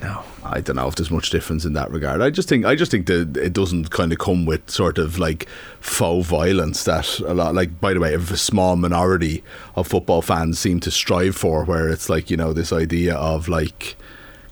No. 0.00 0.24
I 0.44 0.60
don't 0.60 0.74
know 0.74 0.88
if 0.88 0.96
there's 0.96 1.12
much 1.12 1.30
difference 1.30 1.64
in 1.64 1.74
that 1.74 1.92
regard. 1.92 2.20
I 2.20 2.30
just 2.30 2.48
think 2.48 2.64
I 2.64 2.74
just 2.74 2.90
think 2.90 3.06
that 3.06 3.36
it 3.36 3.52
doesn't 3.52 3.90
kind 3.90 4.10
of 4.12 4.18
come 4.18 4.44
with 4.44 4.68
sort 4.68 4.98
of 4.98 5.16
like 5.16 5.48
faux 5.78 6.26
violence 6.26 6.82
that 6.84 7.20
a 7.20 7.32
lot 7.32 7.54
like 7.54 7.80
by 7.80 7.94
the 7.94 8.00
way, 8.00 8.14
a 8.14 8.20
small 8.20 8.74
minority 8.74 9.44
of 9.76 9.86
football 9.86 10.20
fans 10.20 10.58
seem 10.58 10.80
to 10.80 10.90
strive 10.90 11.36
for 11.36 11.64
where 11.64 11.88
it's 11.88 12.08
like, 12.08 12.30
you 12.30 12.36
know, 12.36 12.52
this 12.52 12.72
idea 12.72 13.14
of 13.14 13.46
like 13.48 13.94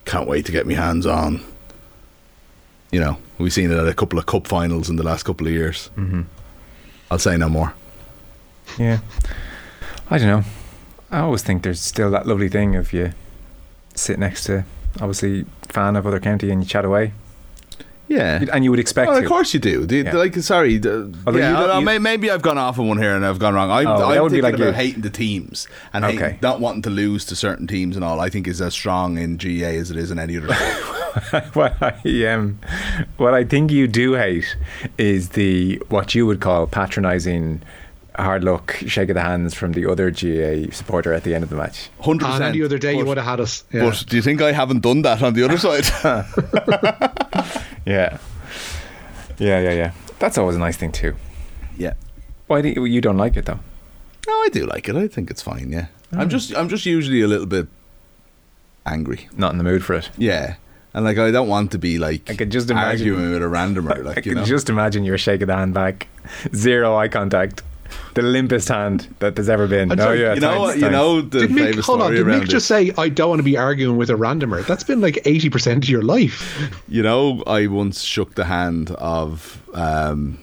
can't 0.04 0.28
wait 0.28 0.46
to 0.46 0.52
get 0.52 0.68
my 0.68 0.74
hands 0.74 1.04
on 1.06 1.42
you 2.90 2.98
know, 2.98 3.18
we've 3.38 3.52
seen 3.52 3.70
it 3.70 3.76
at 3.76 3.86
a 3.86 3.94
couple 3.94 4.18
of 4.18 4.26
cup 4.26 4.46
finals 4.46 4.90
in 4.90 4.96
the 4.96 5.02
last 5.02 5.22
couple 5.22 5.46
of 5.46 5.52
years. 5.52 5.90
Mm-hmm. 5.96 6.22
I'll 7.10 7.18
say 7.18 7.36
no 7.36 7.48
more. 7.48 7.74
Yeah. 8.78 8.98
I 10.10 10.18
don't 10.18 10.26
know. 10.26 10.44
I 11.10 11.20
always 11.20 11.42
think 11.42 11.62
there's 11.62 11.80
still 11.80 12.10
that 12.12 12.26
lovely 12.26 12.48
thing 12.48 12.76
of 12.76 12.92
you 12.92 13.12
sit 13.94 14.18
next 14.18 14.44
to 14.44 14.64
obviously 15.00 15.44
fan 15.68 15.96
of 15.96 16.06
other 16.06 16.20
county 16.20 16.50
and 16.50 16.62
you 16.62 16.68
chat 16.68 16.84
away. 16.84 17.12
Yeah. 18.08 18.44
And 18.52 18.64
you 18.64 18.70
would 18.72 18.80
expect 18.80 19.08
Well, 19.08 19.18
of 19.18 19.24
course 19.26 19.54
you 19.54 19.60
do. 19.60 19.86
Yeah. 19.88 20.16
Like, 20.16 20.34
sorry. 20.36 20.78
The, 20.78 21.12
yeah, 21.26 21.32
you 21.32 21.32
don't- 21.32 21.34
I- 21.70 21.74
I 21.74 21.78
you- 21.78 21.84
may- 21.84 21.98
maybe 22.00 22.28
I've 22.28 22.42
gone 22.42 22.58
off 22.58 22.76
on 22.80 22.88
one 22.88 22.98
here 22.98 23.14
and 23.14 23.24
I've 23.24 23.38
gone 23.38 23.54
wrong. 23.54 23.70
I'm, 23.70 23.86
Oh, 23.86 24.10
I'm 24.10 24.22
would 24.22 24.32
be 24.32 24.40
thinking 24.40 24.42
like 24.42 24.54
about 24.54 24.66
you. 24.66 24.72
hating 24.72 25.02
the 25.02 25.10
teams 25.10 25.68
and 25.92 26.04
Okay. 26.04 26.16
hating, 26.16 26.38
not 26.42 26.58
wanting 26.60 26.82
to 26.82 26.90
lose 26.90 27.24
to 27.26 27.36
certain 27.36 27.68
teams 27.68 27.94
and 27.94 28.04
all. 28.04 28.18
I 28.18 28.28
think 28.28 28.48
is 28.48 28.60
as 28.60 28.74
strong 28.74 29.16
in 29.16 29.38
GA 29.38 29.76
as 29.76 29.92
it 29.92 29.96
is 29.96 30.10
in 30.10 30.18
any 30.18 30.36
other. 30.38 30.52
what 31.52 31.76
I 31.80 32.26
um, 32.26 32.58
what 33.16 33.32
I 33.32 33.44
think 33.44 33.70
you 33.70 33.86
do 33.86 34.14
hate 34.14 34.56
is 34.98 35.30
the 35.30 35.80
what 35.88 36.12
you 36.12 36.26
would 36.26 36.40
call 36.40 36.66
patronising 36.66 37.62
hard 38.16 38.44
luck, 38.44 38.76
shake 38.86 39.08
of 39.10 39.14
the 39.14 39.22
hands 39.22 39.54
from 39.54 39.72
the 39.72 39.86
other 39.90 40.10
GA 40.10 40.70
supporter 40.70 41.12
at 41.12 41.24
the 41.24 41.34
end 41.34 41.44
of 41.44 41.50
the 41.50 41.56
match. 41.56 41.90
Hundred 42.00 42.24
ah, 42.26 42.28
And 42.28 42.40
percent. 42.40 42.54
any 42.56 42.64
other 42.64 42.78
day 42.78 42.96
you 42.96 43.04
would 43.04 43.16
have 43.16 43.26
had 43.26 43.40
us. 43.40 43.64
Yeah. 43.72 43.88
But 43.88 44.04
do 44.08 44.16
you 44.16 44.22
think 44.22 44.40
I 44.42 44.52
haven't 44.52 44.80
done 44.80 45.02
that 45.02 45.22
on 45.22 45.34
the 45.34 45.44
other 45.44 45.58
side? 45.58 45.84
Yeah, 47.86 48.18
yeah, 49.38 49.60
yeah, 49.60 49.72
yeah. 49.72 49.92
That's 50.18 50.36
always 50.36 50.56
a 50.56 50.58
nice 50.58 50.76
thing 50.76 50.92
too. 50.92 51.16
yeah. 51.76 51.94
Why 52.46 52.60
do 52.60 52.68
you, 52.68 52.84
you 52.84 53.00
don't 53.00 53.16
like 53.16 53.36
it 53.36 53.46
though? 53.46 53.60
No, 54.26 54.32
I 54.32 54.48
do 54.52 54.66
like 54.66 54.88
it. 54.88 54.96
I 54.96 55.08
think 55.08 55.30
it's 55.30 55.40
fine. 55.40 55.70
Yeah. 55.72 55.86
I'm 56.12 56.20
ah. 56.20 56.24
just 56.26 56.54
I'm 56.56 56.68
just 56.68 56.84
usually 56.84 57.22
a 57.22 57.28
little 57.28 57.46
bit 57.46 57.68
angry. 58.84 59.28
Not 59.36 59.52
in 59.52 59.58
the 59.58 59.64
mood 59.64 59.84
for 59.84 59.94
it. 59.94 60.10
Yeah. 60.18 60.56
And 60.92 61.04
like 61.04 61.16
I 61.16 61.30
don't 61.30 61.48
want 61.48 61.70
to 61.72 61.78
be 61.78 61.98
like 61.98 62.28
I 62.28 62.34
could 62.34 62.50
just 62.50 62.70
imagine- 62.70 63.08
arguing 63.08 63.32
with 63.32 63.42
a 63.42 63.46
randomer. 63.46 64.04
Like 64.04 64.18
I 64.18 64.20
you 64.20 64.32
can 64.32 64.34
know. 64.34 64.44
just 64.44 64.68
imagine 64.68 65.04
you're 65.04 65.18
shaking 65.18 65.46
the 65.46 65.56
hand 65.56 65.72
back, 65.72 66.08
zero 66.54 66.96
eye 66.96 67.08
contact, 67.08 67.62
the 68.14 68.22
limpest 68.22 68.68
hand 68.68 69.14
that 69.20 69.36
there's 69.36 69.48
ever 69.48 69.66
been. 69.66 69.92
I'm 69.92 70.00
oh 70.00 70.12
yeah, 70.12 70.34
you 70.34 70.40
know 70.40 70.48
thanks, 70.48 70.60
what? 70.60 70.78
You 70.78 70.90
know 70.90 71.20
the 71.20 71.40
Did 71.40 71.50
Mick, 71.50 71.70
famous 71.70 71.86
hold 71.86 72.00
on, 72.00 72.06
story 72.06 72.16
did 72.16 72.26
around 72.26 72.42
Mick 72.42 72.48
just 72.48 72.64
it. 72.66 72.68
say, 72.68 72.92
I 72.98 73.08
don't 73.08 73.28
want 73.30 73.40
to 73.40 73.44
be 73.44 73.56
arguing 73.56 73.96
with 73.96 74.10
a 74.10 74.14
randomer? 74.14 74.66
That's 74.66 74.84
been 74.84 75.00
like 75.00 75.14
80% 75.24 75.78
of 75.78 75.88
your 75.88 76.02
life. 76.02 76.80
You 76.88 77.02
know, 77.02 77.42
I 77.46 77.66
once 77.66 78.02
shook 78.02 78.34
the 78.34 78.44
hand 78.44 78.90
of. 78.92 79.62
Um, 79.74 80.38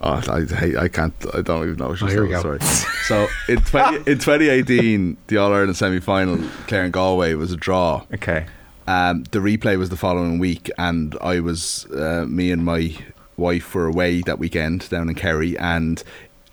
oh, 0.00 0.22
I 0.28 0.44
hate. 0.44 0.76
I 0.76 0.88
can't. 0.88 1.14
I 1.34 1.42
don't 1.42 1.64
even 1.64 1.76
know. 1.76 1.88
What 1.88 2.02
Oh, 2.02 2.06
here 2.06 2.26
we 2.26 2.34
Sorry. 2.34 2.60
So 3.06 3.26
in 3.48 3.60
20, 3.60 3.96
in 4.10 4.18
2018, 4.18 5.16
the 5.26 5.36
All 5.38 5.52
Ireland 5.52 5.76
semi 5.76 6.00
final, 6.00 6.38
Clare 6.66 6.84
and 6.84 6.92
Galway 6.92 7.34
was 7.34 7.52
a 7.52 7.56
draw. 7.56 8.04
Okay. 8.14 8.46
Um, 8.88 9.24
the 9.32 9.40
replay 9.40 9.76
was 9.76 9.88
the 9.90 9.96
following 9.96 10.38
week, 10.38 10.70
and 10.78 11.16
I 11.20 11.40
was 11.40 11.86
uh, 11.86 12.24
me 12.28 12.52
and 12.52 12.64
my 12.64 12.96
wife 13.36 13.74
were 13.74 13.86
away 13.86 14.22
that 14.22 14.38
weekend 14.38 14.88
down 14.88 15.08
in 15.08 15.14
Kerry, 15.16 15.58
and 15.58 16.02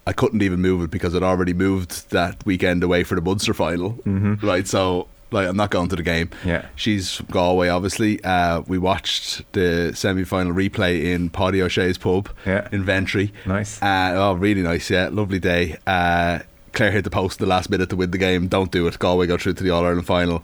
I 0.05 0.13
couldn't 0.13 0.41
even 0.41 0.59
move 0.61 0.81
it 0.83 0.91
because 0.91 1.15
I'd 1.15 1.23
already 1.23 1.53
moved 1.53 2.09
that 2.11 2.45
weekend 2.45 2.83
away 2.83 3.03
for 3.03 3.15
the 3.15 3.21
Munster 3.21 3.53
final. 3.53 3.91
Mm-hmm. 4.05 4.45
Right, 4.45 4.67
so 4.67 5.07
like 5.31 5.47
I'm 5.47 5.55
not 5.57 5.71
going 5.71 5.89
to 5.89 5.95
the 5.95 6.03
game. 6.03 6.29
Yeah. 6.45 6.67
she's 6.75 7.15
from 7.15 7.27
Galway, 7.31 7.67
obviously. 7.69 8.23
Uh, 8.23 8.61
we 8.67 8.77
watched 8.77 9.51
the 9.53 9.91
semi-final 9.95 10.53
replay 10.53 11.05
in 11.05 11.29
Paddy 11.29 11.61
O'Shea's 11.61 11.97
pub 11.97 12.29
Yeah. 12.45 12.67
in 12.71 12.83
Ventry. 12.83 13.33
Nice. 13.45 13.81
Uh, 13.81 14.11
oh, 14.15 14.33
really 14.33 14.61
nice. 14.61 14.89
Yeah, 14.89 15.09
lovely 15.11 15.39
day. 15.39 15.77
Uh, 15.87 16.39
Clare 16.73 16.91
hit 16.91 17.03
the 17.03 17.09
post 17.09 17.39
in 17.39 17.45
the 17.45 17.49
last 17.49 17.69
minute 17.69 17.89
to 17.91 17.95
win 17.95 18.11
the 18.11 18.17
game. 18.17 18.47
Don't 18.47 18.71
do 18.71 18.85
it. 18.87 18.99
Galway 18.99 19.25
go 19.27 19.37
through 19.37 19.53
to 19.53 19.63
the 19.63 19.69
All 19.69 19.85
Ireland 19.85 20.05
final. 20.05 20.43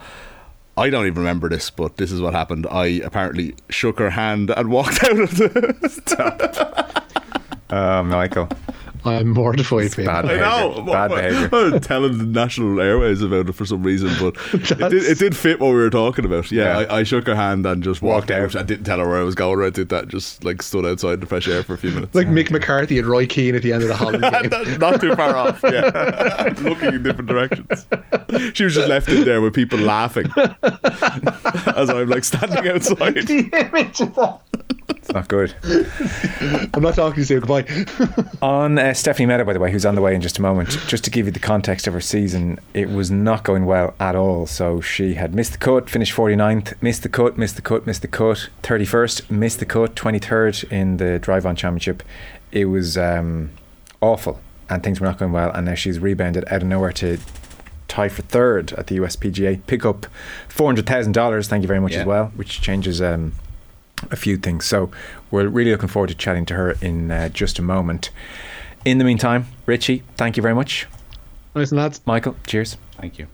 I 0.77 0.89
don't 0.89 1.05
even 1.07 1.19
remember 1.19 1.49
this, 1.49 1.69
but 1.69 1.97
this 1.97 2.11
is 2.11 2.21
what 2.21 2.33
happened. 2.33 2.65
I 2.71 2.85
apparently 3.03 3.55
shook 3.69 3.99
her 3.99 4.11
hand 4.11 4.49
and 4.51 4.69
walked 4.71 5.03
out 5.03 5.19
of 5.19 5.35
the. 5.35 7.03
Oh, 7.69 8.03
Michael, 8.03 8.49
I'm 9.05 9.29
mortified, 9.29 9.95
babe. 9.95 10.05
bad 10.05 10.25
I 10.25 10.35
know. 10.37 10.81
Bad 10.83 11.07
behavior. 11.09 11.49
I 11.51 11.69
was 11.71 11.85
telling 11.87 12.17
the 12.17 12.25
national 12.25 12.79
airways 12.81 13.21
about 13.21 13.47
it 13.49 13.53
for 13.53 13.65
some 13.65 13.81
reason, 13.83 14.09
but 14.19 14.35
it 14.53 14.77
did, 14.89 14.93
it 15.03 15.17
did 15.19 15.35
fit 15.37 15.59
what 15.59 15.67
we 15.69 15.75
were 15.75 15.89
talking 15.89 16.25
about. 16.25 16.51
Yeah, 16.51 16.79
Yeah. 16.79 16.85
I, 16.89 16.97
I 16.99 17.03
shook 17.03 17.25
her 17.27 17.35
hand 17.35 17.65
and 17.65 17.83
just 17.83 18.01
walked, 18.01 18.29
Walked 18.29 18.31
out. 18.31 18.55
out. 18.55 18.61
I 18.61 18.63
didn't 18.63 18.83
tell 18.85 18.99
her 18.99 19.07
where 19.07 19.19
I 19.19 19.23
was 19.23 19.35
going. 19.35 19.65
I 19.65 19.69
did 19.69 19.89
that. 19.89 20.07
Just 20.09 20.43
like 20.43 20.61
stood 20.61 20.85
outside 20.85 21.13
in 21.13 21.19
the 21.21 21.25
fresh 21.25 21.47
air 21.47 21.63
for 21.63 21.73
a 21.73 21.77
few 21.77 21.91
minutes. 21.91 22.13
Like 22.13 22.27
Mick 22.27 22.51
McCarthy 22.51 22.99
and 22.99 23.07
Roy 23.07 23.25
Keane 23.25 23.55
at 23.55 23.61
the 23.61 23.71
end 23.73 23.83
of 23.83 23.87
the 23.89 23.95
Holland 23.97 24.23
game. 24.23 24.79
Not 24.79 24.99
too 25.01 25.15
far 25.15 25.35
off. 25.35 25.61
Yeah, 25.63 26.53
looking 26.59 26.93
in 26.95 27.03
different 27.03 27.29
directions. 27.29 27.85
She 28.53 28.63
was 28.63 28.75
just 28.75 28.87
left 28.87 29.07
in 29.09 29.23
there 29.25 29.41
with 29.41 29.53
people 29.53 29.79
laughing 29.79 30.25
as 30.35 31.89
I'm 31.89 32.09
like 32.09 32.23
standing 32.23 32.67
outside. 32.67 33.27
It's 35.09 35.15
not 35.15 35.27
good. 35.27 35.55
I'm 36.75 36.83
not 36.83 36.93
talking 36.93 37.23
to 37.25 37.33
you. 37.33 37.39
Goodbye. 37.39 37.65
On 38.43 38.77
uh, 38.77 38.93
Stephanie 38.93 39.25
Meadow, 39.25 39.43
by 39.43 39.53
the 39.53 39.59
way, 39.59 39.71
who's 39.71 39.85
on 39.85 39.95
the 39.95 40.01
way 40.01 40.13
in 40.13 40.21
just 40.21 40.37
a 40.37 40.41
moment, 40.43 40.69
just 40.87 41.03
to 41.05 41.09
give 41.09 41.25
you 41.25 41.31
the 41.31 41.39
context 41.39 41.87
of 41.87 41.93
her 41.93 42.01
season, 42.01 42.59
it 42.75 42.89
was 42.89 43.09
not 43.09 43.43
going 43.43 43.65
well 43.65 43.95
at 43.99 44.15
all. 44.15 44.45
So 44.45 44.81
she 44.81 45.15
had 45.15 45.33
missed 45.33 45.53
the 45.53 45.57
cut, 45.57 45.89
finished 45.89 46.15
49th, 46.15 46.79
missed 46.81 47.01
the 47.01 47.09
cut, 47.09 47.39
missed 47.39 47.55
the 47.55 47.63
cut, 47.63 47.87
missed 47.87 48.03
the 48.03 48.07
cut, 48.07 48.49
31st, 48.61 49.31
missed 49.31 49.59
the 49.59 49.65
cut, 49.65 49.95
23rd 49.95 50.71
in 50.71 50.97
the 50.97 51.17
Drive 51.17 51.43
On 51.45 51.55
Championship. 51.55 52.03
It 52.51 52.65
was 52.65 52.95
um, 52.95 53.49
awful 54.01 54.39
and 54.69 54.83
things 54.83 54.99
were 55.01 55.07
not 55.07 55.17
going 55.17 55.31
well. 55.31 55.49
And 55.51 55.65
now 55.65 55.73
she's 55.73 55.97
rebounded 55.97 56.43
out 56.49 56.61
of 56.61 56.67
nowhere 56.67 56.91
to 56.93 57.17
tie 57.87 58.09
for 58.09 58.21
third 58.21 58.73
at 58.73 58.85
the 58.87 58.97
USPGA, 58.97 59.65
pick 59.65 59.83
up 59.85 60.05
$400,000, 60.49 61.47
thank 61.47 61.63
you 61.63 61.67
very 61.67 61.79
much 61.79 61.93
Yeah. 61.93 62.01
as 62.01 62.05
well, 62.05 62.31
which 62.35 62.61
changes. 62.61 63.01
Um, 63.01 63.33
a 64.11 64.15
few 64.15 64.37
things. 64.37 64.65
So 64.65 64.91
we're 65.31 65.47
really 65.47 65.71
looking 65.71 65.89
forward 65.89 66.07
to 66.09 66.15
chatting 66.15 66.45
to 66.47 66.55
her 66.55 66.75
in 66.81 67.11
uh, 67.11 67.29
just 67.29 67.59
a 67.59 67.61
moment. 67.61 68.09
In 68.85 68.97
the 68.97 69.03
meantime, 69.03 69.45
Richie, 69.65 70.03
thank 70.15 70.37
you 70.37 70.43
very 70.43 70.55
much. 70.55 70.87
Nice 71.55 71.71
and 71.71 71.79
lads. 71.79 72.01
Michael, 72.05 72.35
cheers. 72.45 72.77
Thank 72.93 73.19
you. 73.19 73.27